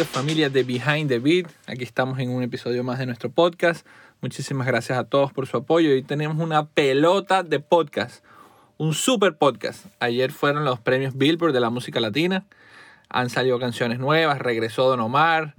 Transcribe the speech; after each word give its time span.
bienvenidos 0.00 0.18
familia 0.18 0.48
de 0.48 0.62
Behind 0.62 1.08
the 1.08 1.18
Beat. 1.18 1.46
Aquí 1.66 1.84
estamos 1.84 2.18
en 2.20 2.30
un 2.30 2.42
episodio 2.42 2.82
más 2.82 2.98
de 2.98 3.04
nuestro 3.04 3.28
podcast. 3.28 3.86
Muchísimas 4.22 4.66
gracias 4.66 4.98
a 4.98 5.04
todos 5.04 5.30
por 5.30 5.46
su 5.46 5.58
apoyo. 5.58 5.90
Hoy 5.90 6.02
tenemos 6.02 6.38
una 6.38 6.68
pelota 6.68 7.42
de 7.42 7.60
podcast, 7.60 8.24
un 8.78 8.94
super 8.94 9.36
podcast. 9.36 9.84
Ayer 10.00 10.32
fueron 10.32 10.64
los 10.64 10.80
premios 10.80 11.18
Billboard 11.18 11.52
de 11.52 11.60
la 11.60 11.68
música 11.68 12.00
latina. 12.00 12.46
Han 13.10 13.28
salido 13.28 13.58
canciones 13.58 13.98
nuevas, 13.98 14.38
regresó 14.38 14.88
Don 14.88 15.00
Omar 15.00 15.54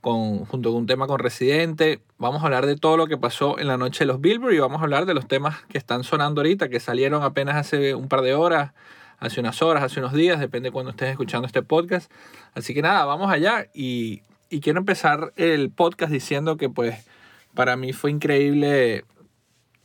con, 0.00 0.46
junto 0.46 0.70
con 0.70 0.80
un 0.80 0.86
tema 0.86 1.06
con 1.06 1.20
Residente. 1.20 2.00
Vamos 2.18 2.42
a 2.42 2.46
hablar 2.46 2.66
de 2.66 2.74
todo 2.74 2.96
lo 2.96 3.06
que 3.06 3.18
pasó 3.18 3.56
en 3.60 3.68
la 3.68 3.76
noche 3.76 4.00
de 4.00 4.06
los 4.06 4.20
Billboard 4.20 4.54
y 4.54 4.58
vamos 4.58 4.80
a 4.80 4.84
hablar 4.84 5.06
de 5.06 5.14
los 5.14 5.28
temas 5.28 5.62
que 5.68 5.78
están 5.78 6.02
sonando 6.02 6.40
ahorita, 6.40 6.68
que 6.68 6.80
salieron 6.80 7.22
apenas 7.22 7.54
hace 7.54 7.94
un 7.94 8.08
par 8.08 8.22
de 8.22 8.34
horas 8.34 8.72
hace 9.18 9.40
unas 9.40 9.62
horas, 9.62 9.82
hace 9.82 10.00
unos 10.00 10.12
días, 10.12 10.40
depende 10.40 10.68
de 10.68 10.72
cuando 10.72 10.90
estés 10.90 11.10
escuchando 11.10 11.46
este 11.46 11.62
podcast. 11.62 12.10
Así 12.54 12.74
que 12.74 12.82
nada, 12.82 13.04
vamos 13.04 13.30
allá 13.30 13.66
y, 13.74 14.22
y 14.50 14.60
quiero 14.60 14.78
empezar 14.78 15.32
el 15.36 15.70
podcast 15.70 16.12
diciendo 16.12 16.56
que 16.56 16.68
pues 16.68 17.06
para 17.54 17.76
mí 17.76 17.92
fue 17.92 18.10
increíble 18.10 19.04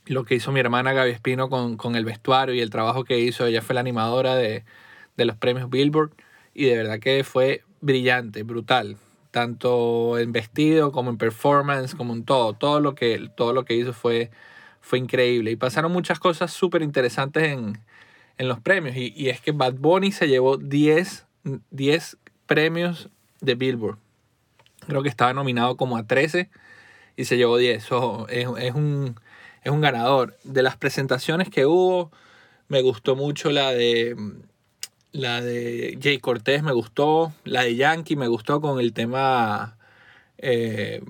lo 0.06 0.24
que 0.24 0.34
hizo 0.34 0.52
mi 0.52 0.60
hermana 0.60 0.92
Gaby 0.92 1.10
Espino 1.10 1.48
con, 1.48 1.76
con 1.76 1.96
el 1.96 2.04
vestuario 2.04 2.54
y 2.54 2.60
el 2.60 2.70
trabajo 2.70 3.04
que 3.04 3.18
hizo. 3.18 3.46
Ella 3.46 3.62
fue 3.62 3.74
la 3.74 3.80
animadora 3.80 4.34
de, 4.34 4.64
de 5.16 5.24
los 5.24 5.36
premios 5.36 5.70
Billboard 5.70 6.12
y 6.54 6.66
de 6.66 6.76
verdad 6.76 6.98
que 6.98 7.24
fue 7.24 7.62
brillante, 7.80 8.42
brutal 8.42 8.96
tanto 9.32 10.18
en 10.18 10.30
vestido 10.30 10.92
como 10.92 11.10
en 11.10 11.16
performance, 11.18 11.96
como 11.96 12.12
en 12.12 12.24
todo. 12.24 12.52
Todo 12.52 12.80
lo 12.80 12.94
que, 12.94 13.30
todo 13.34 13.52
lo 13.52 13.64
que 13.64 13.74
hizo 13.74 13.92
fue, 13.92 14.30
fue 14.80 14.98
increíble. 14.98 15.50
Y 15.50 15.56
pasaron 15.56 15.90
muchas 15.90 16.20
cosas 16.20 16.52
súper 16.52 16.82
interesantes 16.82 17.44
en, 17.44 17.78
en 18.38 18.48
los 18.48 18.60
premios. 18.60 18.96
Y, 18.96 19.12
y, 19.16 19.28
es 19.28 19.40
que 19.40 19.52
Bad 19.52 19.74
Bunny 19.74 20.12
se 20.12 20.28
llevó 20.28 20.56
10, 20.56 21.26
10 21.70 22.16
premios 22.46 23.08
de 23.40 23.54
Billboard. 23.54 23.98
Creo 24.86 25.02
que 25.02 25.08
estaba 25.08 25.32
nominado 25.32 25.76
como 25.76 25.96
a 25.96 26.06
13 26.06 26.50
y 27.16 27.24
se 27.24 27.36
llevó 27.36 27.56
10. 27.56 27.82
So, 27.82 28.26
es, 28.28 28.48
es, 28.58 28.74
un, 28.74 29.16
es 29.62 29.72
un 29.72 29.80
ganador. 29.80 30.36
De 30.44 30.62
las 30.62 30.76
presentaciones 30.76 31.48
que 31.48 31.66
hubo, 31.66 32.10
me 32.68 32.82
gustó 32.82 33.16
mucho 33.16 33.50
la 33.50 33.72
de 33.72 34.16
la 35.12 35.42
de 35.42 35.98
Jay 36.02 36.18
Cortés, 36.18 36.62
me 36.62 36.72
gustó. 36.72 37.32
La 37.44 37.62
de 37.62 37.76
Yankee 37.76 38.16
me 38.16 38.28
gustó 38.28 38.60
con 38.60 38.80
el 38.80 38.92
tema... 38.92 39.76
Eh, 40.38 41.02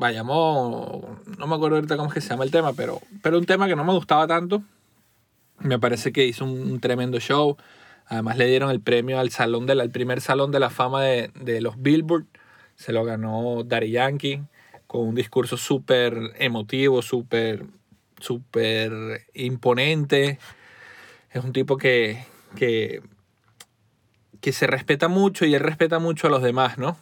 no 0.00 1.46
me 1.46 1.54
acuerdo 1.56 1.76
ahorita 1.76 1.96
cómo 1.96 2.08
es 2.08 2.14
que 2.14 2.20
se 2.20 2.28
llama 2.28 2.44
el 2.44 2.52
tema, 2.52 2.72
pero, 2.72 3.00
pero 3.20 3.36
un 3.36 3.46
tema 3.46 3.66
que 3.66 3.74
no 3.74 3.82
me 3.82 3.92
gustaba 3.92 4.28
tanto 4.28 4.62
me 5.60 5.78
parece 5.78 6.12
que 6.12 6.26
hizo 6.26 6.44
un, 6.44 6.80
tremendo 6.80 7.20
show. 7.20 7.56
Además 8.06 8.38
le 8.38 8.46
dieron 8.46 8.70
el 8.70 8.80
premio 8.80 9.18
al 9.18 9.30
salón 9.30 9.66
de 9.66 9.72
al 9.72 9.90
primer 9.90 10.20
salón 10.20 10.50
de 10.50 10.60
la 10.60 10.70
fama 10.70 11.02
de, 11.02 11.30
de 11.34 11.60
los 11.60 11.80
Billboard. 11.80 12.26
Se 12.74 12.92
lo 12.92 13.04
ganó 13.04 13.64
Daddy 13.64 13.90
Yankee 13.90 14.42
con 14.86 15.06
un 15.06 15.14
discurso 15.14 15.56
súper 15.56 16.16
emotivo, 16.38 17.02
súper 17.02 17.66
súper 18.20 19.26
imponente. 19.34 20.38
Es 21.30 21.44
un 21.44 21.52
tipo 21.52 21.76
que, 21.76 22.24
que, 22.56 23.02
que, 24.40 24.52
se 24.52 24.66
respeta 24.66 25.08
mucho 25.08 25.44
y 25.44 25.54
él 25.54 25.60
respeta 25.60 25.98
mucho 25.98 26.26
a 26.26 26.30
los 26.30 26.42
demás, 26.42 26.78
¿no? 26.78 26.96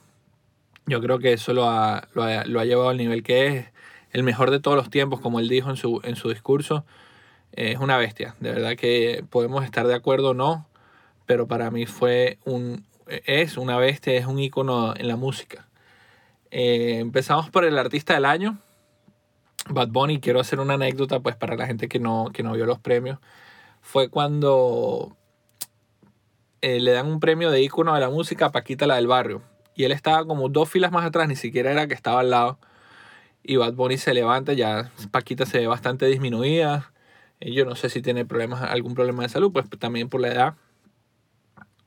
Yo 0.87 1.01
creo 1.01 1.19
que 1.19 1.33
eso 1.33 1.53
lo 1.53 1.69
ha, 1.69 2.09
lo 2.13 2.23
ha, 2.23 2.45
lo 2.45 2.61
ha 2.61 2.65
llevado 2.65 2.89
al 2.91 2.97
nivel 2.97 3.23
que 3.23 3.47
es 3.47 3.67
el 4.11 4.23
mejor 4.23 4.51
de 4.51 4.61
todos 4.61 4.77
los 4.77 4.91
tiempos, 4.91 5.21
como 5.21 5.41
él 5.41 5.49
dijo 5.49 5.71
en 5.71 5.77
su, 5.77 6.01
en 6.05 6.17
su 6.17 6.29
discurso 6.29 6.85
es 7.57 7.79
una 7.79 7.97
bestia. 7.97 8.37
De 8.39 8.53
verdad 8.53 8.77
que 8.77 9.25
podemos 9.31 9.65
estar 9.65 9.87
de 9.87 9.95
acuerdo 9.95 10.31
o 10.31 10.35
no, 10.35 10.69
pero 11.25 11.49
para 11.49 11.71
mí 11.71 11.87
fue 11.87 12.39
un, 12.45 12.87
es 13.07 13.57
una 13.57 13.79
bestia, 13.79 14.15
es 14.15 14.27
un 14.27 14.39
icono 14.39 14.95
en 14.97 15.09
la 15.09 15.17
música. 15.17 15.67
Eh, 16.51 16.99
empezamos 17.01 17.51
por 17.51 17.65
el 17.65 17.79
artista 17.79 18.15
del 18.15 18.27
año, 18.27 18.59
Bad 19.69 19.89
Bunny. 19.89 20.21
Quiero 20.21 20.41
hacer 20.41 20.61
una 20.61 20.75
anécdota 20.75 21.21
pues 21.21 21.35
para 21.35 21.57
la 21.57 21.67
gente 21.67 21.89
que 21.89 21.99
no, 21.99 22.31
que 22.33 22.43
no 22.43 22.53
vio 22.53 22.67
los 22.67 22.79
premios. 22.79 23.19
Fue 23.81 24.09
cuando 24.11 25.17
eh, 26.61 26.79
le 26.81 26.93
dan 26.93 27.07
un 27.07 27.21
premio 27.21 27.51
de 27.51 27.63
icono 27.63 27.95
de 27.95 28.01
la 28.01 28.11
música 28.11 28.47
a 28.47 28.53
Paquita 28.53 28.87
la 28.87 28.97
del 28.97 29.07
barrio. 29.07 29.43
Y 29.75 29.85
él 29.85 29.93
estaba 29.93 30.27
como 30.27 30.49
dos 30.49 30.69
filas 30.69 30.93
más 30.93 31.05
atrás, 31.05 31.29
ni 31.29 31.37
siquiera 31.37 31.71
era 31.71 31.87
que 31.87 31.95
estaba 31.95 32.21
al 32.21 32.31
lado. 32.31 32.59
Y 33.43 33.57
Bad 33.57 33.75
Bunny 33.75 33.99
se 33.99 34.15
levanta, 34.15 34.53
ya 34.53 34.91
Paquita 35.11 35.47
se 35.47 35.59
ve 35.59 35.67
bastante 35.67 36.07
disminuida 36.07 36.93
yo 37.41 37.65
no 37.65 37.75
sé 37.75 37.91
si 37.91 38.03
tiene 38.03 38.25
problemas, 38.25 38.63
algún 38.63 38.95
problema 38.95 39.23
de 39.23 39.29
salud, 39.29 39.53
pues 39.53 39.69
también 39.79 40.09
por 40.09 40.21
la 40.21 40.29
edad. 40.29 40.55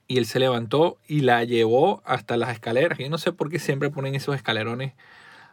Y 0.07 0.17
él 0.17 0.25
se 0.25 0.39
levantó 0.39 0.97
y 1.07 1.21
la 1.21 1.43
llevó 1.43 2.01
hasta 2.05 2.37
las 2.37 2.49
escaleras. 2.49 2.97
Yo 2.97 3.09
no 3.09 3.17
sé 3.17 3.31
por 3.31 3.49
qué 3.49 3.59
siempre 3.59 3.89
ponen 3.89 4.15
esos 4.15 4.35
escalerones 4.35 4.93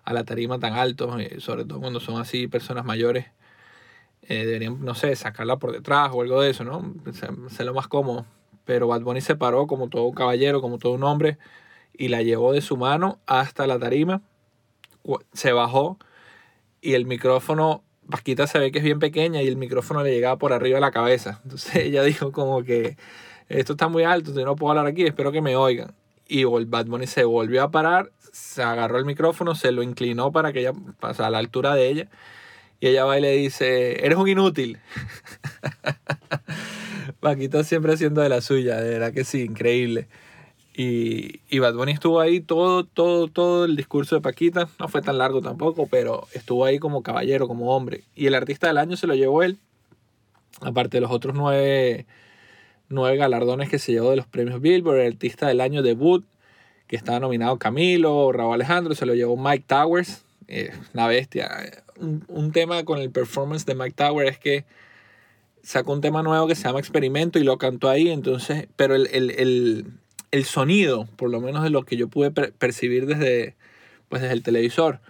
a 0.04 0.12
la 0.12 0.24
tarima 0.24 0.58
tan 0.58 0.74
altos, 0.74 1.20
eh, 1.20 1.40
sobre 1.40 1.64
todo 1.64 1.80
cuando 1.80 2.00
son 2.00 2.20
así 2.20 2.46
personas 2.48 2.84
mayores. 2.84 3.26
Eh, 4.22 4.44
deberían, 4.46 4.84
no 4.84 4.94
sé, 4.94 5.14
sacarla 5.16 5.58
por 5.58 5.72
detrás 5.72 6.10
o 6.12 6.22
algo 6.22 6.40
de 6.40 6.50
eso, 6.50 6.64
¿no? 6.64 6.94
Ser 7.12 7.66
lo 7.66 7.74
más 7.74 7.88
cómodo. 7.88 8.26
Pero 8.64 8.88
Bad 8.88 9.02
Bunny 9.02 9.20
se 9.20 9.36
paró 9.36 9.66
como 9.66 9.88
todo 9.88 10.04
un 10.04 10.14
caballero, 10.14 10.60
como 10.60 10.78
todo 10.78 10.92
un 10.92 11.04
hombre, 11.04 11.38
y 11.92 12.08
la 12.08 12.22
llevó 12.22 12.52
de 12.52 12.60
su 12.60 12.76
mano 12.76 13.20
hasta 13.26 13.66
la 13.66 13.78
tarima. 13.78 14.22
Se 15.32 15.52
bajó 15.52 15.98
y 16.80 16.94
el 16.94 17.06
micrófono 17.06 17.82
Paquita 18.10 18.46
se 18.46 18.58
ve 18.58 18.70
que 18.70 18.78
es 18.78 18.84
bien 18.84 18.98
pequeña 18.98 19.42
y 19.42 19.48
el 19.48 19.56
micrófono 19.56 20.02
le 20.02 20.12
llegaba 20.12 20.36
por 20.36 20.52
arriba 20.52 20.76
de 20.76 20.80
la 20.80 20.90
cabeza. 20.90 21.40
Entonces 21.44 21.74
ella 21.76 22.02
dijo 22.02 22.32
como 22.32 22.62
que 22.62 22.96
esto 23.48 23.72
está 23.74 23.88
muy 23.88 24.04
alto, 24.04 24.32
yo 24.34 24.44
no 24.44 24.56
puedo 24.56 24.70
hablar 24.70 24.86
aquí, 24.86 25.04
espero 25.04 25.32
que 25.32 25.40
me 25.40 25.56
oigan. 25.56 25.94
Y 26.28 26.44
Bad 26.44 26.86
Bunny 26.86 27.06
se 27.06 27.24
volvió 27.24 27.62
a 27.62 27.70
parar, 27.70 28.10
se 28.32 28.62
agarró 28.62 28.98
el 28.98 29.04
micrófono, 29.04 29.54
se 29.54 29.70
lo 29.70 29.82
inclinó 29.82 30.32
para 30.32 30.52
que 30.52 30.60
ella 30.60 30.72
pasara 30.98 31.28
a 31.28 31.30
la 31.30 31.38
altura 31.38 31.74
de 31.74 31.88
ella. 31.88 32.08
Y 32.80 32.88
ella 32.88 33.04
va 33.04 33.16
y 33.16 33.22
le 33.22 33.32
dice, 33.32 34.04
eres 34.04 34.18
un 34.18 34.28
inútil. 34.28 34.78
Paquita 37.20 37.64
siempre 37.64 37.94
haciendo 37.94 38.20
de 38.20 38.28
la 38.28 38.40
suya, 38.40 38.80
de 38.80 38.90
verdad 38.90 39.12
que 39.12 39.24
sí, 39.24 39.42
increíble. 39.42 40.08
Y, 40.78 41.40
y 41.48 41.58
Bad 41.58 41.72
Bunny 41.74 41.92
estuvo 41.92 42.20
ahí 42.20 42.40
todo, 42.40 42.84
todo, 42.84 43.28
todo 43.28 43.64
el 43.64 43.76
discurso 43.76 44.14
de 44.14 44.20
Paquita. 44.20 44.68
No 44.78 44.88
fue 44.88 45.00
tan 45.00 45.16
largo 45.16 45.40
tampoco, 45.40 45.86
pero 45.86 46.28
estuvo 46.34 46.66
ahí 46.66 46.78
como 46.78 47.02
caballero, 47.02 47.48
como 47.48 47.74
hombre. 47.74 48.04
Y 48.14 48.26
el 48.26 48.34
artista 48.34 48.66
del 48.66 48.76
año 48.76 48.94
se 48.98 49.06
lo 49.06 49.14
llevó 49.14 49.42
él. 49.42 49.56
Aparte 50.60 50.98
de 50.98 51.00
los 51.00 51.10
otros 51.10 51.34
nueve, 51.34 52.04
nueve 52.90 53.16
galardones 53.16 53.70
que 53.70 53.78
se 53.78 53.92
llevó 53.92 54.10
de 54.10 54.16
los 54.16 54.26
premios 54.26 54.60
Billboard. 54.60 54.98
El 54.98 55.12
artista 55.14 55.48
del 55.48 55.62
año 55.62 55.80
debut, 55.80 56.26
que 56.88 56.96
estaba 56.96 57.20
nominado 57.20 57.56
Camilo, 57.56 58.30
Raúl 58.32 58.52
Alejandro, 58.52 58.94
se 58.94 59.06
lo 59.06 59.14
llevó 59.14 59.38
Mike 59.38 59.64
Towers. 59.66 60.24
Eh, 60.46 60.72
una 60.92 61.08
bestia. 61.08 61.50
Un, 61.98 62.22
un 62.28 62.52
tema 62.52 62.84
con 62.84 63.00
el 63.00 63.10
performance 63.10 63.64
de 63.64 63.74
Mike 63.74 63.94
Towers 63.96 64.32
es 64.32 64.38
que 64.38 64.66
sacó 65.62 65.94
un 65.94 66.02
tema 66.02 66.22
nuevo 66.22 66.46
que 66.46 66.54
se 66.54 66.64
llama 66.64 66.80
Experimento 66.80 67.38
y 67.38 67.44
lo 67.44 67.56
cantó 67.56 67.88
ahí. 67.88 68.10
Entonces, 68.10 68.68
pero 68.76 68.94
el, 68.94 69.06
el, 69.06 69.30
el 69.30 69.86
el 70.36 70.44
sonido, 70.44 71.06
por 71.16 71.30
lo 71.30 71.40
menos 71.40 71.62
de 71.62 71.70
lo 71.70 71.84
que 71.84 71.96
yo 71.96 72.08
pude 72.08 72.30
percibir 72.30 73.06
desde, 73.06 73.56
pues 74.08 74.22
desde 74.22 74.34
el 74.34 74.42
televisor, 74.42 75.00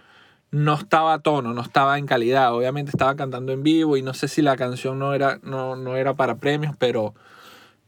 no 0.51 0.75
estaba 0.75 1.13
a 1.13 1.19
tono, 1.19 1.53
no 1.53 1.61
estaba 1.61 1.97
en 1.97 2.05
calidad. 2.05 2.53
Obviamente 2.53 2.91
estaba 2.91 3.15
cantando 3.15 3.51
en 3.51 3.63
vivo 3.63 3.97
y 3.97 4.01
no 4.01 4.13
sé 4.13 4.27
si 4.27 4.41
la 4.41 4.55
canción 4.55 4.99
no 4.99 5.13
era, 5.13 5.39
no, 5.43 5.75
no 5.75 5.97
era 5.97 6.15
para 6.15 6.37
premios, 6.37 6.75
pero, 6.77 7.13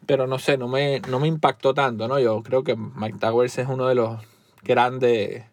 pero 0.06 0.28
no 0.28 0.40
sé, 0.40 0.58
no 0.58 0.68
me, 0.68 1.02
no 1.10 1.20
me 1.20 1.28
impactó 1.28 1.74
tanto, 1.74 2.08
¿no? 2.08 2.20
Yo 2.20 2.42
creo 2.44 2.64
que 2.64 2.76
Mike 2.76 3.20
Towers 3.20 3.58
es 3.60 3.68
uno 3.68 3.88
de 3.88 3.96
los 3.96 4.20
grandes 4.64 5.46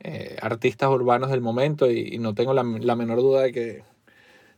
eh, 0.00 0.36
artistas 0.42 0.90
urbanos 0.90 1.30
del 1.30 1.40
momento 1.40 1.90
y, 1.90 2.18
no 2.18 2.34
tengo 2.34 2.52
la, 2.52 2.62
la, 2.62 2.96
menor 2.96 3.18
duda 3.18 3.42
de 3.42 3.52
que, 3.52 3.84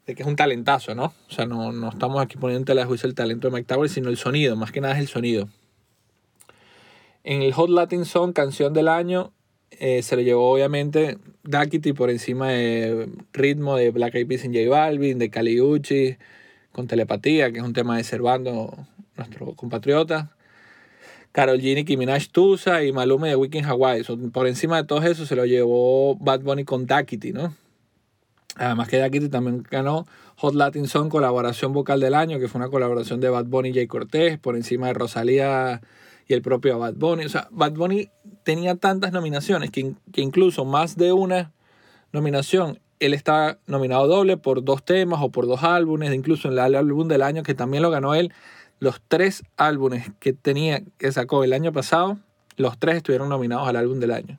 de 0.07 0.15
que 0.15 0.23
es 0.23 0.29
un 0.29 0.37
talentazo, 0.37 0.95
¿no? 0.95 1.13
O 1.29 1.31
sea, 1.31 1.47
no, 1.47 1.73
no 1.73 1.91
estamos 1.91 2.23
aquí 2.23 2.37
poniendo 2.39 2.61
en 2.61 2.65
tela 2.65 2.81
de 2.83 2.87
juicio 2.87 3.09
el 3.09 3.15
talento 3.15 3.49
de 3.49 3.55
Mike 3.55 3.67
Towers, 3.67 3.93
sino 3.93 4.09
el 4.09 4.17
sonido, 4.17 4.57
más 4.57 4.73
que 4.73 4.81
nada 4.81 4.95
es 4.95 5.01
el 5.01 5.09
sonido. 5.09 5.49
En 7.29 7.43
el 7.43 7.53
Hot 7.55 7.71
Latin 7.71 8.05
Song, 8.05 8.33
canción 8.33 8.73
del 8.73 8.87
año, 8.87 9.33
eh, 9.73 10.05
se 10.05 10.15
le 10.15 10.23
llevó 10.23 10.49
obviamente 10.49 11.19
Dakity 11.43 11.93
por 11.93 12.09
encima 12.09 12.51
de 12.51 13.09
ritmo 13.33 13.75
de 13.75 13.91
Black 13.91 14.15
Eyed 14.15 14.29
Peas 14.29 14.45
en 14.45 14.55
J 14.55 14.71
Balvin, 14.71 15.19
de 15.19 15.29
Kali 15.29 15.61
Uchi, 15.61 16.19
con 16.71 16.87
Telepatía, 16.87 17.51
que 17.51 17.59
es 17.59 17.65
un 17.65 17.73
tema 17.73 17.97
de 17.97 18.05
Servando, 18.05 18.79
nuestro 19.17 19.57
compatriota. 19.57 20.37
Carol 21.33 21.59
G, 21.59 21.75
Nicki 21.75 21.97
Minaj, 21.97 22.29
Tusa 22.31 22.85
y 22.85 22.93
Malume 22.93 23.31
de 23.31 23.35
Weekend 23.35 23.67
Hawaii. 23.67 24.05
por 24.33 24.47
encima 24.47 24.77
de 24.77 24.85
todo 24.85 25.03
eso 25.03 25.27
se 25.27 25.35
lo 25.35 25.47
llevó 25.47 26.15
Bad 26.15 26.43
Bunny 26.43 26.65
con 26.65 26.87
Dakity, 26.87 27.33
¿no? 27.33 27.57
Además 28.55 28.87
que 28.87 28.99
Dakity 28.99 29.31
también 29.31 29.65
ganó 29.69 30.07
Hot 30.37 30.55
Latin 30.55 30.87
Song 30.87 31.09
colaboración 31.09 31.73
vocal 31.73 31.99
del 31.99 32.15
año, 32.15 32.39
que 32.39 32.47
fue 32.47 32.61
una 32.61 32.71
colaboración 32.71 33.21
de 33.21 33.31
Bad 33.31 33.47
Bunny 33.47 33.71
y 33.71 33.75
Jay 33.75 33.89
Cortés, 33.89 34.39
por 34.39 34.55
encima 34.55 34.87
de 34.87 34.93
Rosalía 34.93 35.81
y 36.29 36.35
el 36.35 36.43
propio 36.43 36.79
Bad 36.79 36.95
Bunny. 36.95 37.25
O 37.25 37.29
sea, 37.29 37.49
Bad 37.51 37.73
Bunny 37.73 38.11
tenía 38.43 38.77
tantas 38.77 39.13
nominaciones 39.13 39.71
que, 39.71 39.95
que 40.13 40.21
incluso 40.21 40.65
más 40.65 40.97
de 40.97 41.13
una 41.13 41.53
nominación, 42.13 42.81
él 42.99 43.15
está 43.15 43.59
nominado 43.67 44.07
doble 44.07 44.37
por 44.37 44.65
dos 44.65 44.85
temas 44.85 45.21
o 45.23 45.31
por 45.31 45.47
dos 45.47 45.63
álbumes, 45.63 46.13
incluso 46.15 46.49
en 46.49 46.59
el 46.59 46.75
álbum 46.75 47.09
del 47.09 47.23
año 47.23 47.43
que 47.43 47.55
también 47.55 47.83
lo 47.83 47.91
ganó 47.91 48.15
él. 48.15 48.33
Los 48.79 49.01
tres 49.07 49.43
álbumes 49.57 50.11
que 50.19 50.33
tenía, 50.33 50.83
que 50.99 51.13
sacó 51.13 51.45
el 51.45 51.53
año 51.53 51.73
pasado, 51.73 52.19
los 52.57 52.79
tres 52.79 52.97
estuvieron 52.97 53.29
nominados 53.29 53.69
al 53.69 53.77
álbum 53.77 54.01
del 54.01 54.13
año. 54.13 54.39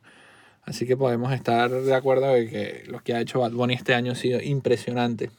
Así 0.63 0.85
que 0.85 0.97
podemos 0.97 1.31
estar 1.31 1.71
de 1.71 1.95
acuerdo 1.95 2.33
de 2.33 2.49
que 2.49 2.83
lo 2.87 2.99
que 2.99 3.13
ha 3.13 3.21
hecho 3.21 3.39
Bad 3.39 3.51
Bunny 3.51 3.73
este 3.73 3.93
año 3.93 4.11
ha 4.11 4.15
sido 4.15 4.41
impresionante. 4.41 5.31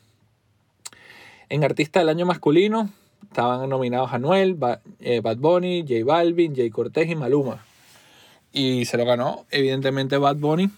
En 1.51 1.65
Artista 1.65 2.01
del 2.01 2.09
Año 2.09 2.25
Masculino 2.25 2.91
estaban 3.23 3.69
nominados 3.69 4.13
Anuel, 4.13 4.57
eh, 5.01 5.21
Bad 5.21 5.37
Bunny, 5.37 5.83
J 5.83 6.05
Balvin, 6.05 6.55
Jay 6.55 6.71
Cortez 6.71 7.09
y 7.09 7.15
Maluma. 7.15 7.65
Y 8.53 8.85
se 8.87 8.97
lo 8.97 9.05
ganó, 9.05 9.47
evidentemente, 9.51 10.17
Bad 10.17 10.37
Bunny. 10.37 10.71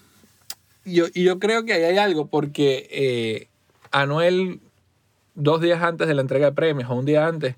Y 0.83 0.93
yo, 0.93 1.05
y 1.13 1.23
yo 1.23 1.39
creo 1.39 1.65
que 1.65 1.73
ahí 1.73 1.83
hay 1.83 1.97
algo, 1.97 2.27
porque 2.27 2.87
eh, 2.91 3.47
Anuel, 3.91 4.59
dos 5.35 5.61
días 5.61 5.81
antes 5.81 6.07
de 6.07 6.13
la 6.13 6.21
entrega 6.21 6.47
de 6.47 6.51
premios, 6.53 6.89
o 6.89 6.95
un 6.95 7.05
día 7.05 7.27
antes, 7.27 7.55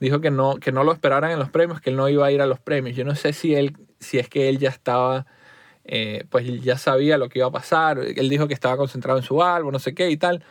dijo 0.00 0.20
que 0.20 0.30
no, 0.30 0.56
que 0.56 0.72
no 0.72 0.84
lo 0.84 0.92
esperaran 0.92 1.30
en 1.30 1.38
los 1.38 1.50
premios, 1.50 1.80
que 1.80 1.90
él 1.90 1.96
no 1.96 2.08
iba 2.08 2.26
a 2.26 2.32
ir 2.32 2.40
a 2.40 2.46
los 2.46 2.60
premios. 2.60 2.96
Yo 2.96 3.04
no 3.04 3.14
sé 3.14 3.32
si, 3.32 3.54
él, 3.54 3.76
si 4.00 4.18
es 4.18 4.28
que 4.28 4.48
él 4.48 4.58
ya 4.58 4.70
estaba, 4.70 5.26
eh, 5.84 6.24
pues 6.30 6.46
ya 6.62 6.78
sabía 6.78 7.18
lo 7.18 7.28
que 7.28 7.40
iba 7.40 7.48
a 7.48 7.52
pasar. 7.52 7.98
Él 7.98 8.28
dijo 8.28 8.48
que 8.48 8.54
estaba 8.54 8.76
concentrado 8.76 9.18
en 9.18 9.24
su 9.24 9.42
álbum, 9.42 9.72
no 9.72 9.78
sé 9.78 9.94
qué 9.94 10.10
y 10.10 10.16
tal. 10.16 10.44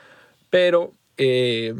Pero 0.50 0.94
eh, 1.18 1.75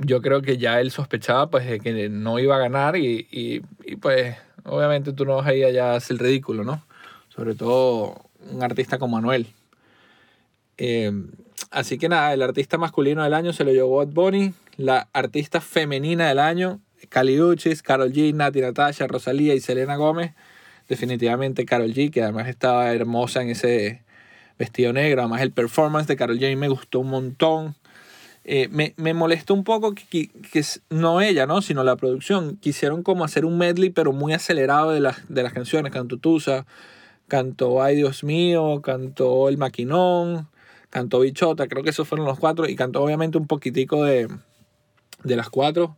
yo 0.00 0.22
creo 0.22 0.42
que 0.42 0.58
ya 0.58 0.80
él 0.80 0.90
sospechaba 0.90 1.48
pues 1.50 1.80
que 1.80 2.08
no 2.08 2.38
iba 2.38 2.56
a 2.56 2.58
ganar 2.58 2.96
y, 2.96 3.26
y, 3.30 3.62
y 3.84 3.96
pues 3.96 4.36
obviamente 4.64 5.12
tú 5.12 5.24
no 5.24 5.36
vas 5.36 5.46
a 5.46 5.54
ir 5.54 5.64
allá 5.64 5.92
a 5.92 5.96
hacer 5.96 6.14
el 6.14 6.18
ridículo, 6.20 6.64
¿no? 6.64 6.82
Sobre 7.28 7.54
todo 7.54 8.26
un 8.50 8.62
artista 8.62 8.98
como 8.98 9.16
Manuel. 9.16 9.46
Eh, 10.78 11.12
así 11.70 11.98
que 11.98 12.08
nada, 12.08 12.32
el 12.34 12.42
artista 12.42 12.78
masculino 12.78 13.22
del 13.22 13.34
año 13.34 13.52
se 13.52 13.64
lo 13.64 13.72
llevó 13.72 13.98
Bad 13.98 14.08
Bunny. 14.08 14.54
La 14.76 15.08
artista 15.12 15.60
femenina 15.60 16.28
del 16.28 16.38
año, 16.38 16.80
Kali 17.08 17.40
Uchis, 17.40 17.82
Carol 17.82 18.12
G, 18.12 18.34
Nati 18.34 18.60
Natasha, 18.60 19.06
Rosalía 19.06 19.54
y 19.54 19.60
Selena 19.60 19.96
Gómez. 19.96 20.34
Definitivamente 20.88 21.64
Carol 21.64 21.92
G, 21.92 22.10
que 22.10 22.22
además 22.22 22.48
estaba 22.48 22.92
hermosa 22.92 23.42
en 23.42 23.50
ese 23.50 24.02
vestido 24.58 24.92
negro. 24.92 25.22
Además 25.22 25.42
el 25.42 25.52
performance 25.52 26.06
de 26.06 26.16
Carol 26.16 26.38
G 26.38 26.56
me 26.56 26.68
gustó 26.68 27.00
un 27.00 27.10
montón. 27.10 27.74
Eh, 28.48 28.68
me, 28.70 28.94
me, 28.96 29.12
molestó 29.12 29.54
un 29.54 29.64
poco 29.64 29.92
que, 29.92 30.30
que, 30.30 30.64
no 30.88 31.20
ella, 31.20 31.46
¿no? 31.46 31.62
sino 31.62 31.82
la 31.82 31.96
producción. 31.96 32.56
Quisieron 32.58 33.02
como 33.02 33.24
hacer 33.24 33.44
un 33.44 33.58
medley, 33.58 33.90
pero 33.90 34.12
muy 34.12 34.34
acelerado 34.34 34.92
de 34.92 35.00
las, 35.00 35.28
de 35.28 35.42
las 35.42 35.52
canciones. 35.52 35.92
Cantó 35.92 36.16
Tusa, 36.18 36.64
cantó 37.26 37.82
Ay 37.82 37.96
Dios 37.96 38.22
mío, 38.22 38.82
cantó 38.82 39.48
El 39.48 39.58
Maquinón, 39.58 40.48
cantó 40.90 41.20
Bichota, 41.20 41.66
creo 41.66 41.82
que 41.82 41.90
esos 41.90 42.06
fueron 42.06 42.24
los 42.24 42.38
cuatro. 42.38 42.68
Y 42.68 42.76
cantó 42.76 43.02
obviamente 43.02 43.36
un 43.36 43.48
poquitico 43.48 44.04
de, 44.04 44.28
de 45.24 45.36
las 45.36 45.50
cuatro. 45.50 45.96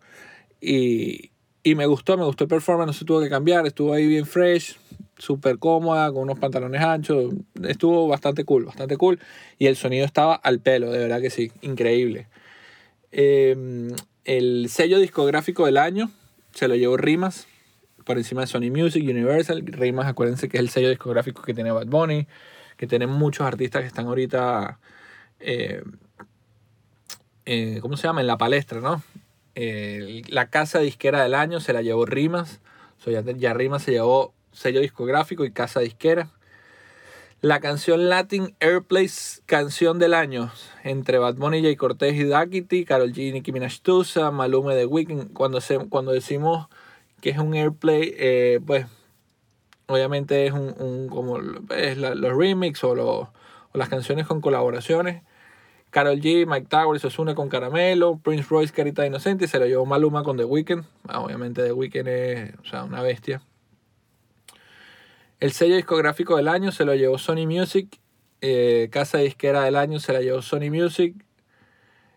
Y, 0.58 1.32
y 1.62 1.74
me 1.74 1.84
gustó, 1.84 2.16
me 2.16 2.24
gustó 2.24 2.44
el 2.44 2.48
performance, 2.48 2.86
no 2.86 2.92
se 2.94 3.04
tuvo 3.04 3.20
que 3.20 3.28
cambiar, 3.28 3.66
estuvo 3.66 3.92
ahí 3.92 4.06
bien 4.06 4.24
fresh, 4.24 4.78
súper 5.18 5.58
cómoda, 5.58 6.10
con 6.12 6.22
unos 6.22 6.38
pantalones 6.38 6.80
anchos, 6.80 7.34
estuvo 7.64 8.08
bastante 8.08 8.44
cool, 8.44 8.64
bastante 8.64 8.96
cool. 8.96 9.20
Y 9.58 9.66
el 9.66 9.76
sonido 9.76 10.06
estaba 10.06 10.34
al 10.34 10.60
pelo, 10.60 10.90
de 10.90 10.98
verdad 10.98 11.20
que 11.20 11.30
sí, 11.30 11.52
increíble. 11.60 12.28
Eh, 13.10 13.90
el 14.24 14.68
sello 14.68 14.98
discográfico 14.98 15.66
del 15.66 15.76
año 15.76 16.10
se 16.54 16.68
lo 16.68 16.76
llevó 16.76 16.96
Rimas, 16.96 17.46
por 18.04 18.16
encima 18.16 18.42
de 18.42 18.46
Sony 18.46 18.70
Music, 18.70 19.02
Universal. 19.02 19.62
Rimas, 19.66 20.06
acuérdense 20.06 20.48
que 20.48 20.56
es 20.56 20.62
el 20.62 20.70
sello 20.70 20.88
discográfico 20.88 21.42
que 21.42 21.52
tiene 21.52 21.72
Bad 21.72 21.88
Bunny, 21.88 22.26
que 22.76 22.86
tiene 22.86 23.06
muchos 23.06 23.46
artistas 23.46 23.82
que 23.82 23.88
están 23.88 24.06
ahorita, 24.06 24.78
eh, 25.40 25.82
eh, 27.44 27.78
¿cómo 27.82 27.96
se 27.96 28.04
llama? 28.04 28.20
En 28.20 28.26
la 28.26 28.38
palestra, 28.38 28.80
¿no? 28.80 29.02
La 30.28 30.50
casa 30.50 30.78
disquera 30.78 31.20
del 31.20 31.34
año 31.34 31.58
se 31.58 31.72
la 31.72 31.82
llevó 31.82 32.06
Rimas. 32.06 32.60
So 32.98 33.10
ya, 33.10 33.22
ya 33.22 33.54
Rimas 33.54 33.82
se 33.82 33.90
llevó 33.90 34.32
sello 34.58 34.80
discográfico 34.80 35.44
y 35.44 35.52
casa 35.52 35.80
disquera. 35.80 36.30
La 37.40 37.60
canción 37.60 38.08
Latin 38.08 38.56
Airplays 38.58 39.42
Canción 39.46 40.00
del 40.00 40.12
Año 40.12 40.50
entre 40.82 41.18
Bad 41.18 41.36
Bunny, 41.36 41.62
Jay 41.62 41.76
Cortez 41.76 42.16
y 42.16 42.24
Daquiti, 42.24 42.84
Carol 42.84 43.12
G, 43.12 43.32
Nicki 43.32 43.52
Minaj, 43.52 43.80
Tusa, 43.80 44.32
Malume 44.32 44.74
The 44.74 44.86
Weeknd. 44.86 45.32
Cuando, 45.32 45.60
se, 45.60 45.78
cuando 45.88 46.10
decimos 46.10 46.66
que 47.20 47.30
es 47.30 47.38
un 47.38 47.54
airplay, 47.54 48.12
eh, 48.18 48.60
pues 48.66 48.86
obviamente 49.86 50.46
es 50.46 50.52
un, 50.52 50.74
un 50.80 51.08
como 51.08 51.38
es 51.76 51.96
los 51.96 52.36
remix 52.36 52.82
o, 52.82 52.96
lo, 52.96 53.08
o, 53.08 53.30
las 53.74 53.88
canciones 53.88 54.26
con 54.26 54.40
colaboraciones. 54.40 55.22
Carol 55.90 56.20
G, 56.20 56.44
Mike 56.44 56.66
Towers, 56.68 57.04
Osuna 57.04 57.36
con 57.36 57.48
Caramelo, 57.48 58.18
Prince 58.18 58.48
Royce, 58.50 58.74
Carita 58.74 59.06
Inocente, 59.06 59.46
se 59.46 59.60
lo 59.60 59.66
llevó 59.66 59.86
Maluma 59.86 60.24
con 60.24 60.36
The 60.36 60.44
Weeknd. 60.44 60.84
Ah, 61.06 61.20
obviamente 61.20 61.62
The 61.62 61.72
Weeknd 61.72 62.08
es 62.08 62.54
o 62.60 62.64
sea, 62.64 62.82
una 62.82 63.00
bestia. 63.00 63.40
El 65.40 65.52
sello 65.52 65.76
discográfico 65.76 66.36
del 66.36 66.48
año 66.48 66.72
se 66.72 66.84
lo 66.84 66.94
llevó 66.96 67.16
Sony 67.16 67.46
Music. 67.46 68.00
Eh, 68.40 68.88
casa 68.90 69.18
disquera 69.18 69.62
del 69.62 69.76
año 69.76 70.00
se 70.00 70.12
la 70.12 70.20
llevó 70.20 70.42
Sony 70.42 70.70
Music. 70.70 71.14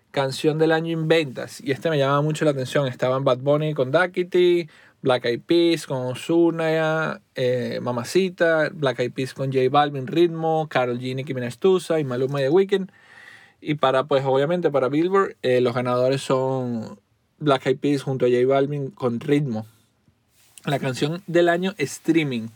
Canción 0.10 0.58
del 0.58 0.72
año 0.72 0.92
en 0.98 1.08
ventas. 1.08 1.62
Y 1.62 1.72
este 1.72 1.92
me 1.92 2.00
llama 2.00 2.22
mucho 2.22 2.46
la 2.46 2.52
atención. 2.52 2.88
Estaban 2.88 3.24
Bad 3.24 3.38
Bunny 3.38 3.76
con 3.76 3.92
Duckity, 3.92 4.68
Black 5.04 5.26
Eyed 5.26 5.42
Peas 5.42 5.86
con 5.86 6.08
Ozuna, 6.08 7.22
eh, 7.36 7.80
Mamacita, 7.80 8.70
Black 8.74 9.00
Eyed 9.00 9.14
Peas 9.14 9.36
con 9.36 9.52
J 9.54 9.70
Balvin 9.70 10.08
Ritmo, 10.08 10.68
Carol 10.68 11.00
G, 11.00 11.16
Nicki 11.16 11.36
Minaj 11.36 11.54
y 12.00 12.04
Maluma 12.04 12.40
The 12.40 12.50
Weeknd. 12.50 12.92
Y 13.62 13.76
para, 13.76 14.06
pues 14.06 14.26
obviamente 14.26 14.72
para 14.72 14.90
Billboard, 14.90 15.38
eh, 15.44 15.62
los 15.62 15.76
ganadores 15.76 16.24
son 16.24 17.00
Black 17.38 17.68
Eyed 17.68 17.78
Peas 17.78 18.02
junto 18.02 18.26
a 18.26 18.30
J 18.30 18.48
Balvin 18.48 18.90
con 18.90 19.20
Ritmo. 19.20 19.68
La 20.66 20.80
canción 20.80 21.22
del 21.28 21.50
año 21.50 21.76
streaming. 21.78 22.48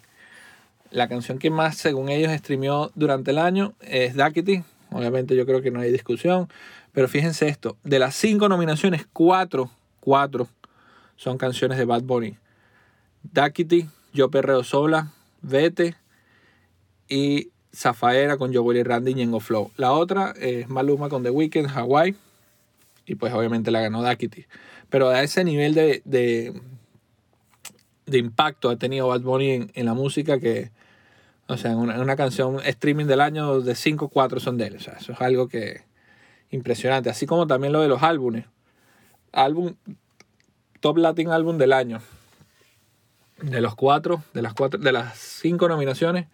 La 0.95 1.09
canción 1.09 1.39
que 1.39 1.49
más, 1.49 1.75
según 1.75 2.07
ellos, 2.07 2.31
streamió 2.31 2.89
durante 2.95 3.31
el 3.31 3.37
año 3.37 3.73
es 3.81 4.15
Duckity. 4.15 4.63
Obviamente 4.91 5.35
yo 5.35 5.45
creo 5.45 5.61
que 5.61 5.69
no 5.69 5.81
hay 5.81 5.91
discusión. 5.91 6.47
Pero 6.93 7.09
fíjense 7.09 7.49
esto, 7.49 7.75
de 7.83 7.99
las 7.99 8.15
cinco 8.15 8.47
nominaciones, 8.47 9.05
cuatro, 9.11 9.69
cuatro 9.99 10.47
son 11.17 11.37
canciones 11.37 11.77
de 11.77 11.83
Bad 11.83 12.03
Bunny. 12.03 12.37
Duckity, 13.23 13.89
Yo 14.13 14.31
Perreo 14.31 14.63
Sola, 14.63 15.11
Vete 15.41 15.95
y 17.09 17.49
Zafaera 17.75 18.37
con 18.37 18.55
Joel 18.55 18.77
y 18.77 18.83
Randy 18.83 19.11
y 19.11 19.15
Ñengo 19.15 19.41
Flow. 19.41 19.71
La 19.75 19.91
otra 19.91 20.33
es 20.39 20.69
Maluma 20.69 21.09
con 21.09 21.23
The 21.23 21.29
Weeknd, 21.29 21.67
Hawaii. 21.75 22.15
Y 23.05 23.15
pues 23.15 23.33
obviamente 23.33 23.69
la 23.69 23.81
ganó 23.81 24.01
Duckity. 24.01 24.45
Pero 24.89 25.09
a 25.09 25.21
ese 25.23 25.43
nivel 25.43 25.73
de, 25.73 26.01
de, 26.05 26.53
de 28.05 28.17
impacto 28.17 28.69
ha 28.69 28.77
tenido 28.77 29.09
Bad 29.09 29.23
Bunny 29.23 29.49
en, 29.49 29.71
en, 29.73 29.85
la 29.87 29.93
música 29.93 30.39
que, 30.39 30.71
o 31.47 31.57
sea, 31.57 31.75
una, 31.75 31.99
una 31.99 32.15
canción 32.15 32.59
streaming 32.63 33.05
del 33.05 33.21
año 33.21 33.61
de 33.61 33.75
5 33.75 34.09
4 34.09 34.39
son 34.39 34.57
de 34.57 34.67
él. 34.67 34.75
O 34.77 34.79
sea, 34.79 34.93
eso 34.93 35.13
es 35.13 35.21
algo 35.21 35.47
que 35.47 35.83
impresionante. 36.49 37.09
Así 37.09 37.25
como 37.25 37.47
también 37.47 37.73
lo 37.73 37.81
de 37.81 37.87
los 37.87 38.01
álbumes. 38.03 38.45
Álbum 39.31 39.75
Top 40.79 40.97
Latin 40.97 41.29
Album 41.29 41.57
del 41.57 41.73
año. 41.73 42.01
De 43.41 43.59
los 43.61 43.75
cuatro, 43.75 44.23
de 44.33 44.41
las 44.41 44.53
cuatro, 44.53 44.79
de 44.79 44.91
las 44.91 45.17
cinco 45.17 45.67
nominaciones, 45.67 46.27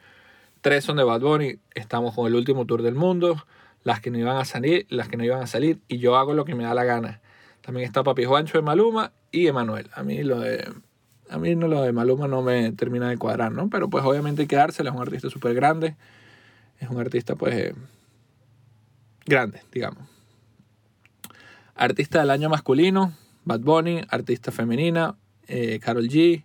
tres 0.61 0.83
son 0.83 0.97
de 0.97 1.03
Bad 1.03 1.21
Bunny. 1.21 1.59
Estamos 1.73 2.13
con 2.13 2.27
el 2.27 2.35
último 2.35 2.65
tour 2.65 2.81
del 2.81 2.95
mundo. 2.95 3.43
Las 3.83 3.99
que 3.99 4.11
no 4.11 4.19
iban 4.19 4.37
a 4.37 4.45
salir, 4.45 4.85
las 4.89 5.07
que 5.07 5.17
no 5.17 5.23
iban 5.23 5.41
a 5.41 5.47
salir. 5.47 5.79
Y 5.87 5.97
yo 5.97 6.15
hago 6.15 6.33
lo 6.33 6.45
que 6.45 6.53
me 6.53 6.63
da 6.63 6.73
la 6.73 6.83
gana. 6.83 7.21
También 7.61 7.85
está 7.85 8.03
Papi 8.03 8.25
Juancho 8.25 8.57
de 8.57 8.61
Maluma 8.61 9.13
y 9.31 9.47
Emanuel. 9.47 9.89
A 9.93 10.03
mí 10.03 10.21
lo 10.21 10.39
de. 10.39 10.71
A 11.31 11.37
mí 11.37 11.55
no, 11.55 11.69
lo 11.69 11.81
de 11.81 11.93
Maluma 11.93 12.27
no 12.27 12.41
me 12.41 12.73
termina 12.73 13.09
de 13.09 13.17
cuadrar, 13.17 13.53
¿no? 13.53 13.69
Pero 13.69 13.89
pues 13.89 14.03
obviamente 14.03 14.41
hay 14.41 14.47
que 14.49 14.57
dárselo. 14.57 14.89
Es 14.89 14.95
un 14.95 15.01
artista 15.01 15.29
súper 15.29 15.53
grande. 15.53 15.95
Es 16.79 16.89
un 16.89 16.99
artista, 16.99 17.35
pues. 17.35 17.55
Eh, 17.55 17.75
grande, 19.25 19.61
digamos. 19.71 20.03
Artista 21.73 22.19
del 22.19 22.31
año 22.31 22.49
masculino, 22.49 23.13
Bad 23.45 23.61
Bunny, 23.61 24.01
artista 24.09 24.51
femenina, 24.51 25.15
eh, 25.47 25.79
Carol 25.79 26.09
G. 26.09 26.43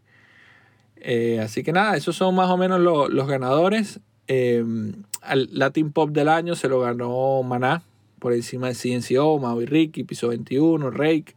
Eh, 0.97 1.40
así 1.40 1.64
que 1.64 1.73
nada, 1.73 1.97
esos 1.97 2.16
son 2.16 2.35
más 2.37 2.49
o 2.49 2.57
menos 2.57 2.81
lo, 2.81 3.09
los 3.09 3.26
ganadores. 3.26 4.00
Eh, 4.28 4.64
al 5.21 5.49
Latin 5.52 5.93
Pop 5.93 6.11
del 6.11 6.28
año 6.28 6.55
se 6.55 6.69
lo 6.69 6.81
ganó 6.81 7.43
Maná, 7.43 7.83
por 8.21 8.33
encima 8.33 8.69
de 8.69 8.75
CNCO, 8.75 9.38
Maui 9.40 9.66
Ricky, 9.66 10.05
Piso 10.05 10.28
21, 10.28 10.90
Rake. 10.90 11.35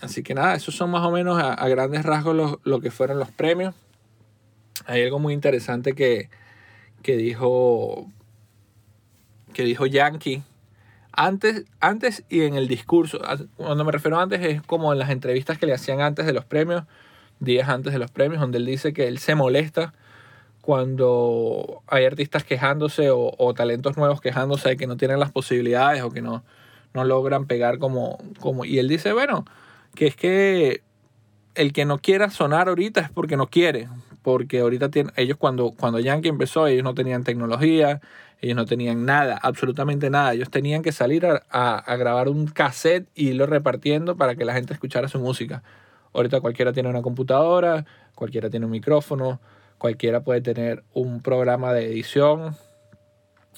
Así 0.00 0.22
que 0.22 0.34
nada, 0.34 0.54
esos 0.54 0.74
son 0.74 0.90
más 0.90 1.04
o 1.04 1.10
menos 1.10 1.42
a, 1.42 1.54
a 1.54 1.68
grandes 1.68 2.04
rasgos 2.04 2.34
lo, 2.34 2.60
lo, 2.64 2.80
que 2.80 2.90
fueron 2.90 3.18
los 3.18 3.30
premios. 3.30 3.74
Hay 4.86 5.02
algo 5.02 5.18
muy 5.18 5.34
interesante 5.34 5.94
que, 5.94 6.30
que 7.02 7.16
dijo 7.16 8.06
que 9.52 9.64
dijo 9.64 9.86
Yankee 9.86 10.42
antes, 11.12 11.64
antes 11.80 12.24
y 12.28 12.42
en 12.42 12.54
el 12.54 12.68
discurso. 12.68 13.18
Cuando 13.56 13.84
me 13.84 13.90
refiero 13.90 14.18
a 14.18 14.22
antes 14.22 14.40
es 14.40 14.62
como 14.62 14.92
en 14.92 14.98
las 14.98 15.10
entrevistas 15.10 15.58
que 15.58 15.66
le 15.66 15.74
hacían 15.74 16.00
antes 16.00 16.26
de 16.26 16.32
los 16.32 16.44
premios, 16.44 16.84
días 17.40 17.68
antes 17.68 17.92
de 17.92 17.98
los 17.98 18.10
premios, 18.10 18.40
donde 18.40 18.58
él 18.58 18.66
dice 18.66 18.92
que 18.92 19.08
él 19.08 19.18
se 19.18 19.34
molesta 19.34 19.94
cuando 20.60 21.82
hay 21.86 22.04
artistas 22.04 22.44
quejándose 22.44 23.10
o, 23.10 23.34
o 23.36 23.54
talentos 23.54 23.96
nuevos 23.96 24.20
quejándose 24.20 24.68
de 24.68 24.76
que 24.76 24.86
no 24.86 24.96
tienen 24.96 25.18
las 25.18 25.32
posibilidades 25.32 26.02
o 26.02 26.10
que 26.10 26.22
no, 26.22 26.44
no 26.94 27.04
logran 27.04 27.46
pegar 27.46 27.78
como, 27.78 28.18
como... 28.38 28.64
Y 28.64 28.78
él 28.78 28.86
dice, 28.86 29.12
bueno, 29.12 29.44
que 29.98 30.06
es 30.06 30.14
que 30.14 30.82
el 31.56 31.72
que 31.72 31.84
no 31.84 31.98
quiera 31.98 32.30
sonar 32.30 32.68
ahorita 32.68 33.00
es 33.00 33.10
porque 33.10 33.36
no 33.36 33.48
quiere. 33.48 33.88
Porque 34.22 34.60
ahorita 34.60 34.90
tienen, 34.90 35.12
ellos 35.16 35.36
cuando, 35.36 35.72
cuando 35.72 35.98
Yankee 35.98 36.28
empezó, 36.28 36.68
ellos 36.68 36.84
no 36.84 36.94
tenían 36.94 37.24
tecnología, 37.24 38.00
ellos 38.40 38.54
no 38.54 38.64
tenían 38.64 39.04
nada, 39.04 39.36
absolutamente 39.42 40.08
nada. 40.08 40.34
Ellos 40.34 40.50
tenían 40.50 40.82
que 40.82 40.92
salir 40.92 41.26
a, 41.26 41.42
a, 41.50 41.96
grabar 41.96 42.28
un 42.28 42.46
cassette 42.46 43.08
y 43.16 43.30
irlo 43.30 43.46
repartiendo 43.46 44.16
para 44.16 44.36
que 44.36 44.44
la 44.44 44.54
gente 44.54 44.72
escuchara 44.72 45.08
su 45.08 45.18
música. 45.18 45.64
Ahorita 46.14 46.40
cualquiera 46.40 46.72
tiene 46.72 46.88
una 46.90 47.02
computadora, 47.02 47.84
cualquiera 48.14 48.50
tiene 48.50 48.66
un 48.66 48.72
micrófono, 48.72 49.40
cualquiera 49.78 50.22
puede 50.22 50.42
tener 50.42 50.84
un 50.94 51.22
programa 51.22 51.72
de 51.72 51.86
edición, 51.86 52.54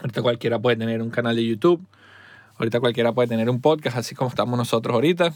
ahorita 0.01 0.23
cualquiera 0.23 0.59
puede 0.59 0.77
tener 0.77 1.03
un 1.03 1.11
canal 1.11 1.37
de 1.37 1.45
YouTube, 1.45 1.87
ahorita 2.57 2.81
cualquiera 2.81 3.13
puede 3.13 3.29
tener 3.29 3.51
un 3.51 3.61
podcast, 3.61 3.99
así 3.99 4.15
como 4.15 4.31
estamos 4.31 4.57
nosotros 4.57 4.95
ahorita. 4.95 5.35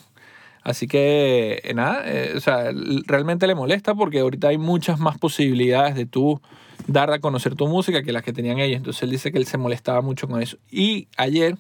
Así 0.64 0.88
que, 0.88 1.61
eh, 1.62 1.75
nada, 1.75 2.02
eh, 2.06 2.33
o 2.37 2.40
sea, 2.40 2.73
realmente 3.06 3.47
le 3.47 3.54
molesta 3.54 3.94
porque 3.94 4.21
ahorita 4.21 4.49
hay 4.49 4.56
muchas 4.56 4.99
más 4.99 5.18
posibilidades 5.18 5.94
de 5.94 6.06
tú 6.06 6.40
dar 6.87 7.12
a 7.12 7.18
conocer 7.18 7.54
tu 7.54 7.68
música 7.68 8.02
que 8.02 8.12
las 8.12 8.23
que 8.23 8.33
tenían 8.33 8.59
ellos. 8.59 8.78
Entonces 8.78 9.02
él 9.02 9.11
dice 9.11 9.30
que 9.30 9.37
él 9.37 9.47
se 9.47 9.59
molestaba 9.59 10.00
mucho 10.00 10.26
con 10.26 10.40
eso. 10.40 10.56
Y 10.71 11.09
ayer, 11.18 11.59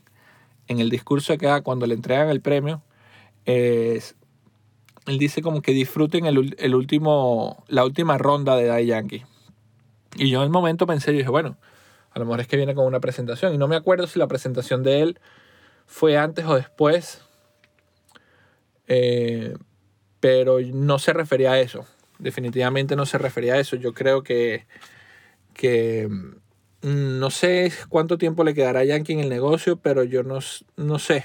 en 0.68 0.80
el 0.80 0.88
discurso 0.88 1.36
que 1.36 1.46
da 1.46 1.60
cuando 1.60 1.86
le 1.86 1.94
entregan 1.94 2.30
el 2.30 2.40
premio, 2.40 2.82
él 3.44 4.00
dice 5.18 5.42
como 5.42 5.60
que 5.60 5.72
disfruten 5.72 6.24
el, 6.24 6.56
el, 6.58 6.74
último, 6.74 7.62
la 7.68 7.84
última 7.84 8.16
ronda 8.16 8.56
de 8.56 8.74
Die 8.74 8.86
Yankee. 8.86 9.24
Y 10.16 10.30
yo 10.30 10.38
en 10.38 10.44
el 10.44 10.50
momento 10.50 10.86
pensé, 10.86 11.12
yo 11.12 11.18
dije, 11.18 11.30
bueno, 11.30 11.58
a 12.10 12.18
lo 12.18 12.24
mejor 12.24 12.40
es 12.40 12.46
que 12.46 12.56
viene 12.56 12.74
con 12.74 12.86
una 12.86 13.00
presentación. 13.00 13.52
Y 13.52 13.58
no 13.58 13.68
me 13.68 13.76
acuerdo 13.76 14.06
si 14.06 14.18
la 14.18 14.28
presentación 14.28 14.82
de 14.82 15.02
él 15.02 15.20
fue 15.86 16.16
antes 16.16 16.46
o 16.46 16.54
después 16.54 17.23
eh, 18.88 19.54
pero 20.20 20.58
no 20.60 20.98
se 20.98 21.12
refería 21.12 21.52
a 21.52 21.60
eso. 21.60 21.86
Definitivamente 22.18 22.96
no 22.96 23.06
se 23.06 23.18
refería 23.18 23.54
a 23.54 23.60
eso. 23.60 23.76
Yo 23.76 23.92
creo 23.92 24.22
que, 24.22 24.66
que 25.52 26.08
mm, 26.82 27.18
no 27.18 27.30
sé 27.30 27.72
cuánto 27.88 28.18
tiempo 28.18 28.44
le 28.44 28.54
quedará 28.54 28.80
a 28.80 28.84
Yankee 28.84 29.14
en 29.14 29.20
el 29.20 29.28
negocio, 29.28 29.76
pero 29.76 30.04
yo 30.04 30.22
no, 30.22 30.38
no 30.76 30.98
sé. 30.98 31.24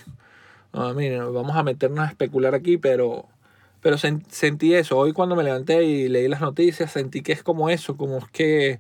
vamos 0.72 1.56
a 1.56 1.64
meternos 1.64 2.00
a 2.08 2.10
especular 2.10 2.56
aquí, 2.56 2.78
pero, 2.78 3.26
pero 3.82 3.98
sentí 3.98 4.74
eso. 4.74 4.98
Hoy 4.98 5.14
cuando 5.14 5.36
me 5.36 5.44
levanté 5.44 5.84
y 5.84 6.10
leí 6.10 6.28
las 6.28 6.42
noticias, 6.42 6.92
sentí 6.92 7.22
que 7.22 7.34
es 7.34 7.44
como 7.44 7.70
eso, 7.70 7.98
como 7.98 8.18
es 8.20 8.26
que 8.32 8.80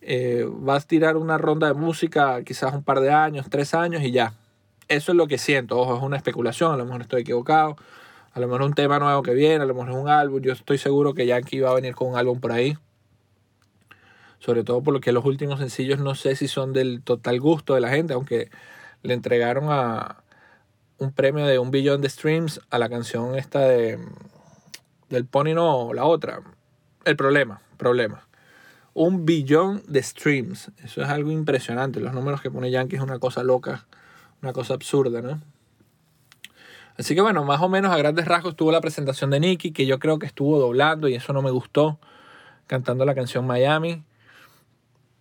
eh, 0.00 0.46
vas 0.48 0.84
a 0.84 0.88
tirar 0.88 1.16
una 1.16 1.38
ronda 1.38 1.68
de 1.68 1.74
música 1.74 2.42
quizás 2.44 2.74
un 2.74 2.82
par 2.84 3.00
de 3.00 3.10
años, 3.12 3.46
tres 3.50 3.74
años 3.74 4.02
y 4.02 4.12
ya. 4.12 4.34
Eso 4.88 5.12
es 5.12 5.16
lo 5.16 5.26
que 5.26 5.38
siento. 5.38 5.78
Ojo, 5.78 5.96
es 5.96 6.02
una 6.02 6.16
especulación, 6.16 6.72
a 6.72 6.76
lo 6.76 6.84
mejor 6.84 7.02
estoy 7.02 7.22
equivocado. 7.22 7.76
A 8.32 8.40
lo 8.40 8.46
mejor 8.46 8.62
un 8.62 8.74
tema 8.74 8.98
nuevo 8.98 9.22
que 9.22 9.34
viene, 9.34 9.64
a 9.64 9.66
lo 9.66 9.74
mejor 9.74 9.90
es 9.90 9.96
un 9.96 10.08
álbum. 10.08 10.40
Yo 10.40 10.52
estoy 10.52 10.78
seguro 10.78 11.14
que 11.14 11.26
Yankee 11.26 11.60
va 11.60 11.70
a 11.70 11.74
venir 11.74 11.94
con 11.94 12.08
un 12.08 12.16
álbum 12.16 12.38
por 12.38 12.52
ahí. 12.52 12.76
Sobre 14.38 14.62
todo 14.62 14.82
por 14.82 14.94
lo 14.94 15.00
que 15.00 15.10
los 15.10 15.24
últimos 15.24 15.58
sencillos 15.58 15.98
no 15.98 16.14
sé 16.14 16.36
si 16.36 16.46
son 16.46 16.72
del 16.72 17.02
total 17.02 17.40
gusto 17.40 17.74
de 17.74 17.80
la 17.80 17.88
gente, 17.88 18.12
aunque 18.12 18.50
le 19.02 19.14
entregaron 19.14 19.68
a 19.70 20.22
un 20.98 21.12
premio 21.12 21.46
de 21.46 21.58
un 21.58 21.70
billón 21.70 22.00
de 22.00 22.08
streams 22.08 22.60
a 22.70 22.78
la 22.78 22.88
canción 22.88 23.36
esta 23.36 23.60
de 23.60 23.98
del 25.08 25.24
Pony 25.24 25.54
no, 25.54 25.92
la 25.94 26.04
otra. 26.04 26.42
El 27.04 27.16
problema, 27.16 27.62
problema. 27.76 28.26
Un 28.92 29.24
billón 29.24 29.82
de 29.88 30.02
streams. 30.02 30.70
Eso 30.84 31.02
es 31.02 31.08
algo 31.08 31.30
impresionante. 31.30 32.00
Los 32.00 32.12
números 32.12 32.40
que 32.40 32.50
pone 32.50 32.70
Yankee 32.70 32.96
es 32.96 33.02
una 33.02 33.18
cosa 33.18 33.42
loca 33.42 33.86
una 34.42 34.52
cosa 34.52 34.74
absurda, 34.74 35.22
¿no? 35.22 35.40
Así 36.98 37.14
que 37.14 37.20
bueno, 37.20 37.44
más 37.44 37.60
o 37.60 37.68
menos 37.68 37.92
a 37.92 37.98
grandes 37.98 38.24
rasgos 38.24 38.56
tuvo 38.56 38.72
la 38.72 38.80
presentación 38.80 39.30
de 39.30 39.40
Nicky, 39.40 39.72
que 39.72 39.86
yo 39.86 39.98
creo 39.98 40.18
que 40.18 40.26
estuvo 40.26 40.58
doblando 40.58 41.08
y 41.08 41.14
eso 41.14 41.32
no 41.32 41.42
me 41.42 41.50
gustó, 41.50 41.98
cantando 42.66 43.04
la 43.04 43.14
canción 43.14 43.46
Miami. 43.46 44.02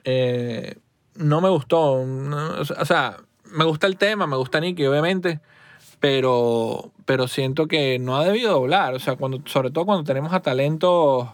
Eh, 0.05 0.77
no 1.15 1.41
me 1.41 1.49
gustó, 1.49 1.93
o 1.93 2.85
sea, 2.85 3.17
me 3.45 3.65
gusta 3.65 3.87
el 3.87 3.97
tema, 3.97 4.27
me 4.27 4.37
gusta 4.37 4.59
Nicky, 4.59 4.85
obviamente, 4.85 5.41
pero, 5.99 6.91
pero 7.05 7.27
siento 7.27 7.67
que 7.67 7.99
no 7.99 8.17
ha 8.17 8.25
debido 8.25 8.53
doblar, 8.53 8.93
o 8.93 8.99
sea, 8.99 9.15
cuando, 9.15 9.41
sobre 9.45 9.71
todo 9.71 9.85
cuando 9.85 10.03
tenemos 10.03 10.33
a 10.33 10.41
talentos 10.41 11.27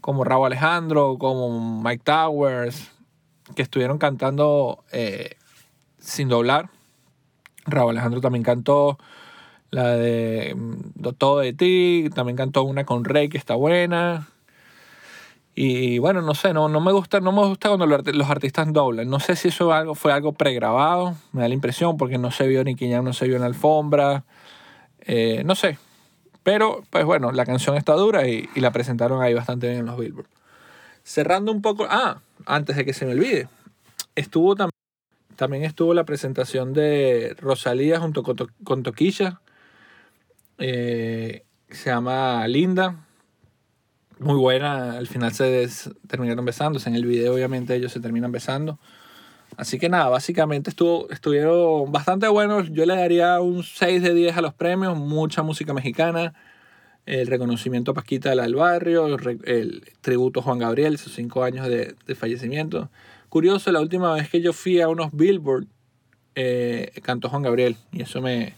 como 0.00 0.24
Raúl 0.24 0.46
Alejandro, 0.46 1.16
como 1.18 1.82
Mike 1.82 2.04
Towers, 2.04 2.92
que 3.54 3.62
estuvieron 3.62 3.98
cantando 3.98 4.84
eh, 4.92 5.36
sin 5.98 6.28
doblar 6.28 6.70
Raúl 7.70 7.90
Alejandro 7.90 8.20
también 8.20 8.42
cantó 8.42 8.98
la 9.70 9.96
de 9.96 10.54
mm, 10.54 11.02
Todo 11.18 11.40
de 11.40 11.52
ti, 11.52 12.10
también 12.14 12.36
cantó 12.36 12.64
una 12.64 12.84
con 12.84 13.04
Rey 13.04 13.28
que 13.28 13.38
está 13.38 13.54
buena. 13.54 14.28
Y 15.54 15.98
bueno, 15.98 16.22
no 16.22 16.34
sé, 16.34 16.54
no, 16.54 16.68
no 16.68 16.80
me 16.80 16.92
gusta, 16.92 17.20
no 17.20 17.32
me 17.32 17.44
gusta 17.46 17.68
cuando 17.68 17.86
los 17.86 18.30
artistas 18.30 18.72
doblan. 18.72 19.10
No 19.10 19.20
sé 19.20 19.36
si 19.36 19.48
eso 19.48 19.72
algo, 19.72 19.94
fue 19.94 20.12
algo 20.12 20.32
pregrabado, 20.32 21.16
me 21.32 21.42
da 21.42 21.48
la 21.48 21.54
impresión, 21.54 21.96
porque 21.96 22.18
no 22.18 22.30
se 22.30 22.46
vio 22.46 22.64
ni 22.64 22.76
Jam, 22.76 23.04
no 23.04 23.12
se 23.12 23.26
vio 23.26 23.36
en 23.36 23.42
alfombra. 23.42 24.24
Eh, 25.02 25.42
no 25.44 25.54
sé. 25.54 25.78
Pero, 26.42 26.82
pues 26.90 27.04
bueno, 27.04 27.32
la 27.32 27.44
canción 27.44 27.76
está 27.76 27.94
dura 27.94 28.26
y, 28.28 28.48
y 28.54 28.60
la 28.60 28.70
presentaron 28.72 29.22
ahí 29.22 29.34
bastante 29.34 29.68
bien 29.68 29.80
en 29.80 29.86
los 29.86 29.98
Billboard. 29.98 30.28
Cerrando 31.04 31.52
un 31.52 31.62
poco. 31.62 31.86
Ah, 31.90 32.20
antes 32.46 32.76
de 32.76 32.84
que 32.84 32.94
se 32.94 33.06
me 33.06 33.12
olvide. 33.12 33.48
Estuvo 34.14 34.56
también. 34.56 34.79
También 35.36 35.64
estuvo 35.64 35.94
la 35.94 36.04
presentación 36.04 36.72
de 36.72 37.34
Rosalía 37.38 37.98
junto 38.00 38.22
con, 38.22 38.82
Toquilla. 38.82 39.40
Eh, 40.58 41.44
se 41.70 41.90
llama 41.90 42.46
Linda. 42.48 43.06
Muy 44.18 44.36
buena. 44.36 44.98
Al 44.98 45.06
final 45.06 45.32
se 45.32 45.68
terminaron 46.06 46.44
besándose. 46.44 46.88
En 46.88 46.94
el 46.94 47.06
video, 47.06 47.34
obviamente, 47.34 47.74
ellos 47.74 47.92
se 47.92 48.00
terminan 48.00 48.32
besando. 48.32 48.78
Así 49.56 49.78
que 49.78 49.88
nada, 49.88 50.08
básicamente 50.08 50.70
estuvo, 50.70 51.10
estuvieron 51.10 51.90
bastante 51.90 52.28
buenos. 52.28 52.70
Yo 52.70 52.86
le 52.86 52.94
daría 52.96 53.40
un 53.40 53.62
6 53.62 54.02
de 54.02 54.14
10 54.14 54.36
a 54.36 54.42
los 54.42 54.54
premios. 54.54 54.96
Mucha 54.96 55.42
música 55.42 55.72
mexicana. 55.72 56.34
El 57.06 57.26
reconocimiento 57.26 57.92
a 57.92 57.94
Pasquita 57.94 58.30
del 58.34 58.54
Barrio. 58.54 59.06
El, 59.44 59.82
tributo 60.00 60.40
a 60.40 60.42
Juan 60.42 60.58
Gabriel, 60.58 60.98
sus 60.98 61.14
5 61.14 61.42
años 61.44 61.66
de, 61.66 61.94
de 62.06 62.14
fallecimiento. 62.14 62.90
Curioso, 63.30 63.70
la 63.70 63.80
última 63.80 64.12
vez 64.12 64.28
que 64.28 64.40
yo 64.40 64.52
fui 64.52 64.80
a 64.80 64.88
unos 64.88 65.12
Billboard, 65.12 65.66
eh, 66.34 66.90
cantó 67.02 67.28
Juan 67.28 67.42
Gabriel. 67.42 67.76
Y 67.92 68.02
eso 68.02 68.20
me, 68.20 68.54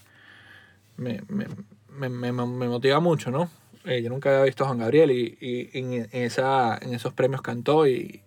me, 0.97 2.31
motiva 2.31 2.99
mucho, 2.99 3.29
¿no? 3.29 3.51
Eh, 3.85 4.01
yo 4.01 4.09
nunca 4.09 4.31
había 4.31 4.45
visto 4.45 4.63
a 4.63 4.67
Juan 4.67 4.79
Gabriel 4.79 5.11
y, 5.11 5.69
en, 5.73 6.09
esa, 6.11 6.79
en 6.81 6.95
esos 6.95 7.13
premios 7.13 7.43
cantó 7.43 7.85
y 7.87 8.21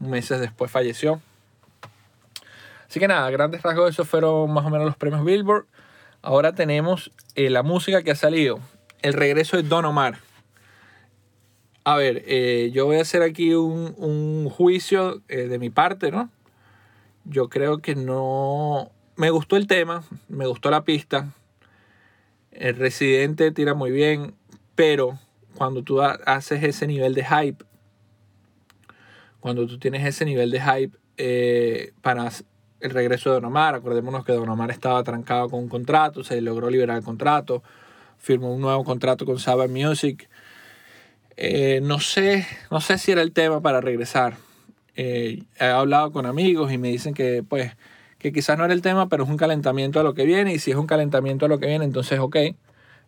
meses 0.00 0.40
después 0.40 0.70
falleció. 0.70 1.20
Así 2.88 2.98
que 2.98 3.06
nada, 3.06 3.28
grandes 3.28 3.60
rasgos, 3.60 3.90
esos 3.90 4.08
fueron 4.08 4.50
más 4.54 4.64
o 4.64 4.70
menos 4.70 4.86
los 4.86 4.96
premios 4.96 5.22
Billboard. 5.22 5.66
Ahora 6.22 6.54
tenemos 6.54 7.10
eh, 7.34 7.50
la 7.50 7.62
música 7.62 8.02
que 8.02 8.10
ha 8.10 8.16
salido. 8.16 8.58
El 9.02 9.12
regreso 9.12 9.58
de 9.58 9.64
Don 9.64 9.84
Omar. 9.84 10.16
A 11.86 11.96
ver, 11.96 12.22
eh, 12.26 12.70
yo 12.72 12.86
voy 12.86 12.96
a 12.96 13.02
hacer 13.02 13.20
aquí 13.20 13.52
un, 13.52 14.48
juicio 14.48 15.20
eh, 15.28 15.48
de 15.48 15.58
mi 15.58 15.68
parte, 15.68 16.10
¿no? 16.10 16.30
Yo 17.24 17.50
creo 17.50 17.78
que 17.78 17.94
no... 17.94 18.90
Me 19.16 19.28
gustó 19.28 19.58
el 19.58 19.66
tema, 19.66 20.02
me 20.28 20.46
gustó 20.46 20.70
la 20.70 20.84
pista. 20.84 21.34
El 22.52 22.76
residente 22.76 23.52
tira 23.52 23.74
muy 23.74 23.90
bien, 23.90 24.34
pero 24.74 25.18
cuando 25.56 25.82
tú 25.82 26.00
haces 26.00 26.62
ese 26.64 26.86
nivel 26.86 27.14
de 27.14 27.24
hype, 27.24 27.64
cuando 29.40 29.66
tú 29.66 29.78
tienes 29.78 30.06
ese 30.06 30.24
nivel 30.24 30.50
de 30.50 30.62
hype 30.62 30.98
eh, 31.18 31.92
para 32.00 32.30
el 32.80 32.90
regreso 32.90 33.28
de 33.28 33.34
Don 33.34 33.44
Omar, 33.44 33.74
acordémonos 33.74 34.24
que 34.24 34.32
Don 34.32 34.48
Omar 34.48 34.70
estaba 34.70 35.02
trancado 35.04 35.50
con 35.50 35.60
un 35.60 35.68
contrato, 35.68 36.24
se 36.24 36.40
logró 36.40 36.70
liberar 36.70 36.96
el 36.96 37.04
contrato, 37.04 37.62
firmó 38.16 38.54
un 38.54 38.62
nuevo 38.62 38.84
contrato 38.84 39.26
con 39.26 39.38
Saba 39.38 39.68
Music 39.68 40.30
eh, 41.36 41.80
no, 41.82 42.00
sé, 42.00 42.46
no 42.70 42.80
sé 42.80 42.98
si 42.98 43.12
era 43.12 43.22
el 43.22 43.32
tema 43.32 43.60
para 43.60 43.80
regresar. 43.80 44.36
Eh, 44.96 45.42
he 45.58 45.64
hablado 45.64 46.12
con 46.12 46.26
amigos 46.26 46.72
y 46.72 46.78
me 46.78 46.88
dicen 46.88 47.14
que, 47.14 47.42
pues, 47.42 47.72
que 48.18 48.32
quizás 48.32 48.56
no 48.56 48.64
era 48.64 48.74
el 48.74 48.82
tema, 48.82 49.08
pero 49.08 49.24
es 49.24 49.30
un 49.30 49.36
calentamiento 49.36 50.00
a 50.00 50.02
lo 50.02 50.14
que 50.14 50.24
viene. 50.24 50.54
Y 50.54 50.58
si 50.58 50.70
es 50.70 50.76
un 50.76 50.86
calentamiento 50.86 51.46
a 51.46 51.48
lo 51.48 51.58
que 51.58 51.66
viene, 51.66 51.84
entonces, 51.84 52.18
ok, 52.20 52.36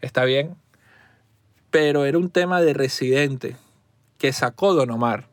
está 0.01 0.25
bien. 0.25 0.57
Pero 1.71 2.05
era 2.05 2.19
un 2.19 2.31
tema 2.31 2.61
de 2.61 2.75
residente 2.75 3.57
que 4.19 4.33
sacó 4.33 4.75
Don 4.75 4.91
Omar. 4.91 5.29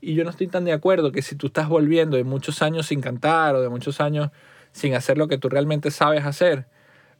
Y 0.00 0.14
yo 0.14 0.24
no 0.24 0.30
estoy 0.30 0.48
tan 0.48 0.64
de 0.64 0.72
acuerdo 0.72 1.12
que 1.12 1.22
si 1.22 1.36
tú 1.36 1.46
estás 1.46 1.68
volviendo 1.68 2.16
de 2.16 2.24
muchos 2.24 2.62
años 2.62 2.86
sin 2.86 3.00
cantar 3.00 3.54
o 3.54 3.62
de 3.62 3.68
muchos 3.68 4.00
años 4.00 4.30
sin 4.72 4.94
hacer 4.94 5.16
lo 5.16 5.28
que 5.28 5.38
tú 5.38 5.48
realmente 5.48 5.90
sabes 5.90 6.24
hacer, 6.24 6.66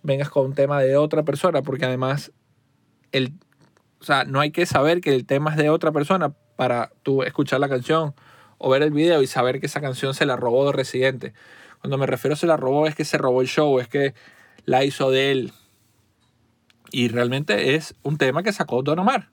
vengas 0.03 0.29
con 0.29 0.47
un 0.47 0.55
tema 0.55 0.81
de 0.83 0.97
otra 0.97 1.23
persona, 1.23 1.63
porque 1.63 1.87
además 1.87 2.33
el, 3.13 3.33
o 4.05 4.07
sea, 4.07 4.25
no 4.25 4.41
hay 4.41 4.51
que 4.51 4.67
saber 4.67 5.01
que 5.01 5.15
el 5.15 5.25
tema 5.25 5.53
es 5.53 5.57
de 5.57 5.71
otra 5.71 5.91
persona 5.91 6.35
para 6.57 6.93
tú 7.03 7.23
escuchar 7.23 7.59
la 7.59 7.71
canción 7.71 8.15
o 8.59 8.69
ver 8.69 8.83
el 8.83 8.91
video 8.91 9.23
y 9.23 9.27
saber 9.27 9.61
que 9.61 9.67
esa 9.67 9.81
canción 9.81 10.13
se 10.13 10.27
la 10.27 10.37
robó 10.37 10.67
de 10.67 10.73
Residente. 10.73 11.33
Cuando 11.81 11.97
me 11.97 12.05
refiero 12.05 12.35
a 12.35 12.37
se 12.37 12.47
la 12.47 12.59
robó 12.59 12.87
es 12.87 12.95
que 12.95 13.07
se 13.07 13.17
robó 13.17 13.41
el 13.41 13.47
show, 13.47 13.81
es 13.81 13.89
que 13.89 14.13
la 14.67 14.85
hizo 14.85 15.11
de 15.11 15.33
él. 15.33 15.53
Y 16.91 17.09
realmente 17.09 17.77
es 17.77 17.95
un 18.03 18.19
tema 18.19 18.43
que 18.43 18.53
sacó 18.53 18.83
Don 18.83 18.99
Omar. 18.99 19.31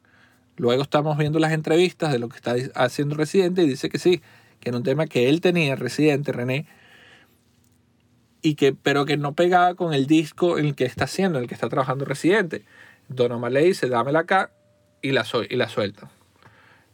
Luego 0.55 0.83
estamos 0.83 1.17
viendo 1.17 1.37
las 1.37 1.51
entrevistas 1.51 2.13
de 2.13 2.19
lo 2.19 2.29
que 2.29 2.37
está 2.37 2.55
haciendo 2.75 3.15
Residente 3.15 3.63
y 3.63 3.67
dice 3.67 3.89
que 3.89 3.99
sí, 3.99 4.21
que 4.61 4.69
era 4.69 4.77
un 4.77 4.83
tema 4.83 5.05
que 5.05 5.27
él 5.27 5.41
tenía, 5.41 5.75
Residente, 5.75 6.31
René, 6.31 6.65
y 8.41 8.55
que, 8.55 8.71
pero 8.71 9.03
que 9.03 9.17
no 9.17 9.33
pegaba 9.33 9.75
con 9.75 9.93
el 9.93 10.07
disco 10.07 10.57
en 10.57 10.67
el 10.67 10.75
que 10.75 10.85
está 10.85 11.03
haciendo, 11.03 11.39
en 11.39 11.43
el 11.43 11.49
que 11.49 11.55
está 11.55 11.67
trabajando 11.67 12.05
Residente. 12.05 12.63
Don 13.09 13.33
Omar 13.33 13.51
le 13.51 13.63
dice, 13.63 13.89
dámela 13.89 14.19
acá 14.19 14.51
y 15.01 15.11
la, 15.11 15.25
y 15.49 15.55
la 15.55 15.69
suelta. 15.69 16.09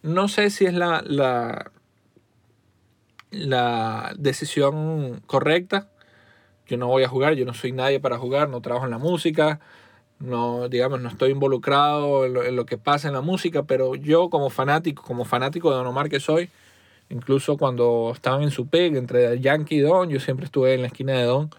No 0.03 0.27
sé 0.27 0.49
si 0.49 0.65
es 0.65 0.73
la, 0.73 1.03
la, 1.05 1.71
la 3.31 4.13
decisión 4.17 5.21
correcta. 5.25 5.89
Yo 6.67 6.77
no 6.77 6.87
voy 6.87 7.03
a 7.03 7.09
jugar, 7.09 7.33
yo 7.33 7.45
no 7.45 7.53
soy 7.53 7.71
nadie 7.71 7.99
para 7.99 8.17
jugar, 8.17 8.49
no 8.49 8.61
trabajo 8.61 8.85
en 8.85 8.91
la 8.91 8.97
música, 8.97 9.59
no, 10.19 10.67
digamos, 10.67 10.99
no 10.99 11.09
estoy 11.09 11.31
involucrado 11.31 12.25
en 12.25 12.55
lo, 12.55 12.65
que 12.65 12.77
pasa 12.77 13.07
en 13.07 13.13
la 13.13 13.21
música, 13.21 13.63
pero 13.63 13.95
yo 13.95 14.29
como 14.29 14.49
fanático, 14.49 15.03
como 15.03 15.25
fanático 15.25 15.69
de 15.69 15.77
Don 15.77 15.87
Omar 15.87 16.09
que 16.09 16.19
soy, 16.19 16.49
incluso 17.09 17.57
cuando 17.57 18.11
estaban 18.13 18.43
en 18.43 18.51
su 18.51 18.67
peg 18.67 18.97
entre 18.97 19.39
Yankee 19.39 19.77
y 19.77 19.79
Don, 19.79 20.09
yo 20.09 20.19
siempre 20.19 20.45
estuve 20.45 20.73
en 20.73 20.81
la 20.81 20.87
esquina 20.87 21.13
de 21.13 21.23
Don. 21.23 21.49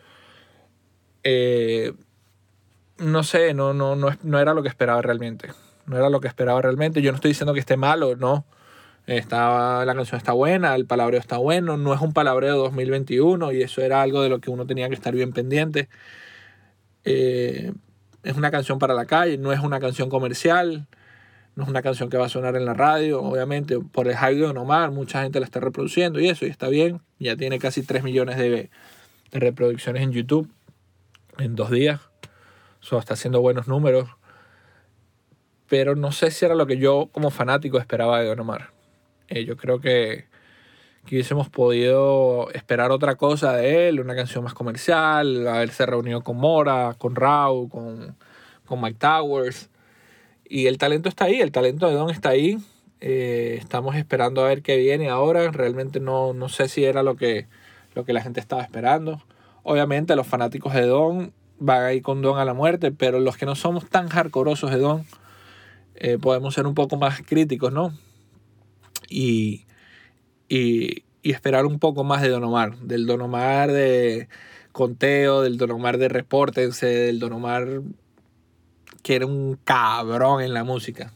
Eh, 1.25 1.93
no 2.99 3.23
sé, 3.23 3.55
no, 3.55 3.73
no, 3.75 3.97
no, 3.97 4.09
no 4.23 4.39
era 4.41 4.55
lo 4.55 4.63
que 4.63 4.69
esperaba 4.69 5.01
realmente. 5.03 5.49
No 5.89 5.97
era 5.97 6.11
lo 6.11 6.21
que 6.21 6.29
esperaba 6.29 6.63
realmente. 6.63 7.03
Yo 7.03 7.11
no 7.11 7.17
estoy 7.17 7.31
diciendo 7.31 7.55
que 7.55 7.61
esté 7.61 7.77
malo, 7.77 8.17
no. 8.17 8.45
Está, 9.07 9.85
la 9.87 9.95
canción 9.95 10.19
está 10.19 10.33
buena, 10.33 10.75
el 10.75 10.85
palabreo 10.85 11.19
está 11.19 11.39
bueno, 11.39 11.79
no 11.79 11.95
es 11.95 12.01
un 12.03 12.13
palabreo 12.13 12.59
2021 12.59 13.53
y 13.53 13.63
eso 13.63 13.81
era 13.81 14.03
algo 14.03 14.23
de 14.23 14.29
lo 14.29 14.39
que 14.39 14.51
uno 14.51 14.67
tenía 14.67 14.89
que 14.89 14.95
estar 14.95 15.15
bien 15.15 15.33
pendiente. 15.33 15.89
Eh, 17.05 17.73
es 18.23 18.37
una 18.37 18.51
canción 18.51 18.79
para 18.79 18.93
la 18.93 19.07
calle, 19.07 19.39
no 19.39 19.51
es 19.53 19.61
una 19.61 19.81
canción 19.81 20.11
comercial, 20.11 20.87
no 21.59 21.65
es 21.65 21.71
una 21.71 21.83
canción 21.83 22.11
que 22.11 22.17
va 22.17 22.27
a 22.27 22.29
sonar 22.29 22.55
en 22.55 22.65
la 22.65 22.75
radio, 22.75 23.23
obviamente 23.23 23.81
por 23.81 24.07
el 24.07 24.17
hype 24.17 24.35
de 24.35 24.47
Omar, 24.47 24.91
mucha 24.91 25.23
gente 25.23 25.41
la 25.41 25.47
está 25.47 25.59
reproduciendo 25.59 26.21
y 26.21 26.29
eso, 26.29 26.47
y 26.47 26.51
está 26.51 26.69
bien, 26.69 27.01
ya 27.19 27.37
tiene 27.37 27.59
casi 27.59 27.83
3 27.83 28.05
millones 28.05 28.37
de, 28.37 28.71
reproducciones 29.33 30.03
en 30.03 30.13
YouTube 30.13 30.49
en 31.39 31.57
dos 31.57 31.71
días, 31.71 32.01
eso 32.83 32.99
está 32.99 33.15
haciendo 33.15 33.41
buenos 33.41 33.67
números, 33.69 34.09
pero 35.69 35.95
no 35.95 36.13
sé 36.13 36.31
si 36.31 36.45
era 36.45 36.55
lo 36.55 36.67
que 36.67 36.79
yo 36.79 37.09
como 37.13 37.31
fanático 37.31 37.79
esperaba 37.79 38.21
de 38.21 38.27
Don 38.27 38.41
Omar. 38.41 38.71
Eh, 39.29 39.45
yo 39.45 39.57
creo 39.57 39.81
que, 39.81 40.27
que, 41.07 41.17
hubiésemos 41.17 41.49
podido 41.49 42.51
esperar 42.53 42.91
otra 42.91 43.17
cosa 43.17 43.53
de 43.53 43.89
él, 43.89 44.01
una 44.01 44.17
canción 44.17 44.45
más 44.45 44.55
comercial, 44.55 45.47
haberse 45.47 45.85
reunido 45.87 46.23
con 46.23 46.39
Mora, 46.39 46.95
con 46.99 47.15
Raúl, 47.15 47.69
con, 47.69 48.17
con 48.65 48.81
Mike 48.81 48.99
Towers. 48.99 49.71
Y 50.49 50.67
el 50.67 50.79
talento 50.79 51.09
está 51.09 51.27
ahí, 51.27 51.41
el 51.41 51.53
talento 51.53 51.89
de 51.89 51.95
Don 51.95 52.11
está 52.11 52.31
ahí. 52.31 52.59
Eh, 53.01 53.57
estamos 53.61 53.95
esperando 53.97 54.45
a 54.45 54.49
ver 54.49 54.63
qué 54.63 54.77
viene 54.77 55.11
ahora. 55.11 55.51
Realmente 55.51 56.01
no, 56.01 56.33
no 56.33 56.49
sé 56.49 56.69
si 56.69 56.85
era 56.85 57.03
lo 57.03 57.17
que, 57.17 57.47
lo 57.95 58.05
que 58.05 58.15
la 58.15 58.23
gente 58.23 58.41
estaba 58.41 58.63
esperando. 58.63 59.23
Obviamente 59.63 60.17
los 60.17 60.27
fanáticos 60.27 60.73
de 60.73 60.87
Don 60.87 61.33
van 61.59 61.83
a 61.83 61.93
ir 61.93 62.03
con 62.03 62.23
Don 62.23 62.39
a 62.39 62.45
la 62.45 62.55
muerte, 62.55 62.93
pero 62.93 63.21
los 63.21 63.37
que 63.37 63.47
no 63.47 63.55
somos 63.55 63.89
tan 63.89 64.09
hardcoreosos 64.09 64.71
de 64.71 64.79
Don, 64.79 65.05
eh, 66.01 66.19
podemos 66.19 66.55
ser 66.55 66.67
un 66.67 66.75
poco 66.75 66.97
más 66.97 67.23
críticos, 67.23 67.73
¿no? 67.73 67.93
y, 69.09 69.65
y, 70.49 71.05
esperar 71.23 71.67
un 71.67 71.79
poco 71.79 72.05
más 72.05 72.23
de 72.23 72.29
Don 72.29 72.45
Omar, 72.45 72.79
del 72.79 73.07
Don 73.07 73.21
Omar 73.21 73.71
de 73.71 74.29
conteo, 74.73 75.43
del 75.43 75.59
Don 75.59 75.71
Omar 75.73 75.99
de 75.99 76.09
repórtense, 76.09 76.87
del 76.87 77.19
Don 77.19 77.33
Omar 77.33 77.83
que 79.03 79.17
era 79.17 79.27
un 79.27 79.59
cabrón 79.65 80.43
en 80.43 80.55
la 80.55 80.65
música. 80.65 81.13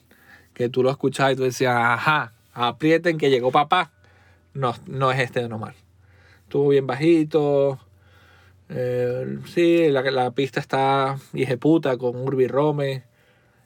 Que 0.54 0.68
tú 0.68 0.82
lo 0.82 0.90
escuchabas 0.90 1.32
y 1.32 1.36
tú 1.36 1.42
decías, 1.42 1.74
ajá, 1.74 2.32
aprieten 2.52 3.18
que 3.18 3.30
llegó 3.30 3.50
papá. 3.50 3.92
No, 4.54 4.74
no 4.86 5.10
es 5.10 5.20
este 5.20 5.40
Don 5.40 5.52
Omar. 5.52 5.74
Estuvo 6.44 6.68
bien 6.68 6.86
bajito. 6.86 7.78
Eh, 8.68 9.38
sí, 9.46 9.88
la, 9.88 10.02
la, 10.10 10.30
pista 10.32 10.60
está 10.60 11.18
puta 11.58 11.96
con 11.96 12.16
Urbi 12.16 12.48
Rome. 12.48 13.04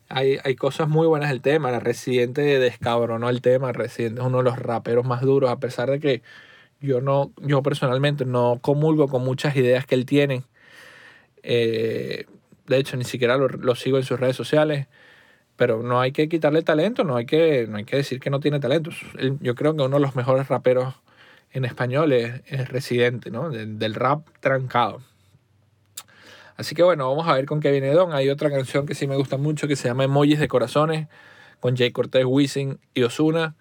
Hay, 0.09 0.55
cosas 0.57 0.89
muy 0.89 1.07
buenas 1.07 1.31
del 1.31 1.43
tema. 1.43 1.71
La 1.71 1.81
Residente 1.81 2.41
descabronó 2.61 3.29
el 3.29 3.43
tema. 3.43 3.73
Residente 3.73 4.21
es 4.21 4.27
uno 4.27 4.39
de 4.39 4.45
los 4.45 4.59
raperos 4.59 5.05
más 5.05 5.23
duros, 5.23 5.51
a 5.51 5.59
pesar 5.59 5.91
de 5.91 5.99
que 6.01 6.23
yo 6.81 7.01
no, 7.01 7.33
yo 7.39 7.63
personalmente 7.63 8.25
no 8.25 8.59
comulgo 8.63 9.09
con 9.09 9.23
muchas 9.25 9.57
ideas 9.57 9.85
que 9.87 9.97
él 9.97 10.07
tiene. 10.07 10.45
Eh, 11.43 12.27
de 12.67 12.79
hecho, 12.79 12.97
ni 12.97 13.05
siquiera 13.05 13.37
lo, 13.37 13.75
sigo 13.75 13.99
en 13.99 14.05
sus 14.05 14.21
redes 14.21 14.37
sociales. 14.37 14.87
Pero 15.57 15.83
no 15.83 16.01
hay 16.01 16.13
que 16.13 16.29
quitarle 16.29 16.63
talento, 16.63 17.03
no 17.03 17.17
hay 17.17 17.27
que, 17.27 17.67
no 17.69 17.79
hay 17.79 17.85
que 17.85 17.97
decir 17.97 18.21
que 18.21 18.31
no 18.31 18.41
tiene 18.41 18.61
talento. 18.61 18.91
yo 19.41 19.55
creo 19.55 19.75
que 19.75 19.83
uno 19.83 19.97
de 19.97 20.03
los 20.03 20.15
mejores 20.15 20.49
raperos 20.49 20.95
en 21.53 21.65
español 21.65 22.13
es, 22.13 22.69
Residente, 22.69 23.31
¿no? 23.31 23.51
del 23.51 23.95
rap 23.95 24.29
trancado. 24.41 25.01
Así 26.57 26.75
que 26.75 26.83
bueno, 26.83 27.09
vamos 27.09 27.29
a 27.29 27.35
ver 27.35 27.47
con 27.47 27.61
qué 27.61 27.71
viene 27.71 27.93
Don. 27.93 28.13
Hay 28.13 28.31
otra 28.31 28.51
canción 28.51 28.87
que 28.87 28.95
sí 28.95 29.07
me 29.07 29.17
gusta 29.17 29.37
mucho 29.37 29.69
que 29.69 29.77
se 29.77 29.89
llama 29.89 30.05
Emojis 30.05 30.39
de 30.39 30.49
Corazones 30.49 31.09
con 31.61 31.77
Jay 31.77 31.91
Cortez, 31.91 32.25
Wisin 32.25 32.79
y 32.95 33.03
Osuna. 33.03 33.57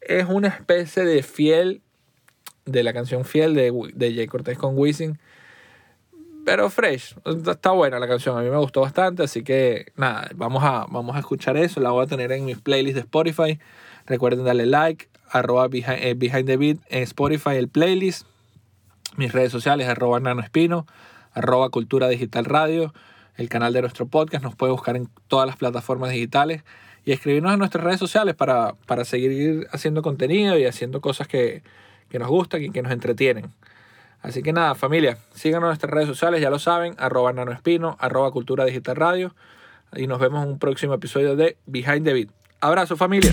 Es 0.00 0.26
una 0.28 0.48
especie 0.48 1.04
de 1.04 1.22
fiel 1.22 1.82
de 2.64 2.82
la 2.82 2.92
canción 2.92 3.24
fiel 3.24 3.54
de, 3.54 3.72
de 3.94 4.14
Jay 4.14 4.26
Cortez 4.26 4.58
con 4.58 4.76
Wisin. 4.76 5.18
Pero 6.44 6.70
fresh, 6.70 7.14
está 7.24 7.70
buena 7.70 8.00
la 8.00 8.08
canción, 8.08 8.36
a 8.36 8.42
mí 8.42 8.50
me 8.50 8.56
gustó 8.56 8.80
bastante, 8.80 9.22
así 9.22 9.44
que 9.44 9.92
nada, 9.94 10.28
vamos 10.34 10.64
a, 10.64 10.86
vamos 10.90 11.14
a 11.14 11.20
escuchar 11.20 11.56
eso, 11.56 11.78
la 11.78 11.90
voy 11.90 12.02
a 12.04 12.08
tener 12.08 12.32
en 12.32 12.44
mis 12.44 12.58
playlists 12.58 12.96
de 12.96 13.00
Spotify. 13.02 13.60
Recuerden 14.06 14.44
darle 14.44 14.66
like, 14.66 15.08
arroba 15.30 15.68
behind, 15.68 16.00
eh, 16.00 16.44
the 16.44 16.56
beat 16.56 16.78
Spotify 16.90 17.56
el 17.56 17.68
playlist. 17.68 18.26
Mis 19.16 19.32
redes 19.32 19.52
sociales, 19.52 19.86
arroba 19.86 20.18
nano 20.18 20.40
espino 20.40 20.84
arroba 21.34 21.70
Cultura 21.70 22.08
Digital 22.08 22.44
Radio, 22.44 22.92
el 23.36 23.48
canal 23.48 23.72
de 23.72 23.80
nuestro 23.80 24.06
podcast. 24.06 24.44
Nos 24.44 24.54
puede 24.54 24.72
buscar 24.72 24.96
en 24.96 25.08
todas 25.28 25.46
las 25.46 25.56
plataformas 25.56 26.10
digitales 26.10 26.62
y 27.04 27.12
escribirnos 27.12 27.52
en 27.52 27.58
nuestras 27.58 27.84
redes 27.84 27.98
sociales 27.98 28.34
para, 28.34 28.74
seguir 29.04 29.66
haciendo 29.72 30.02
contenido 30.02 30.58
y 30.58 30.66
haciendo 30.66 31.00
cosas 31.00 31.28
que, 31.28 31.62
nos 32.12 32.28
gustan 32.28 32.62
y 32.62 32.70
que 32.70 32.82
nos 32.82 32.92
entretienen. 32.92 33.50
Así 34.20 34.42
que 34.42 34.52
nada, 34.52 34.74
familia, 34.74 35.18
síganos 35.34 35.66
en 35.66 35.68
nuestras 35.70 35.90
redes 35.90 36.08
sociales, 36.08 36.40
ya 36.40 36.50
lo 36.50 36.58
saben, 36.58 36.94
arroba 36.98 37.32
nanoespino, 37.32 37.96
arroba 37.98 38.30
cultura 38.30 38.64
digital 38.64 38.96
radio. 38.96 39.34
Y 39.96 40.06
nos 40.06 40.20
vemos 40.20 40.44
en 40.44 40.50
un 40.50 40.58
próximo 40.58 40.94
episodio 40.94 41.36
de 41.36 41.56
Behind 41.66 42.04
the 42.04 42.12
Beat. 42.12 42.28
Abrazo 42.60 42.96
familia. 42.96 43.32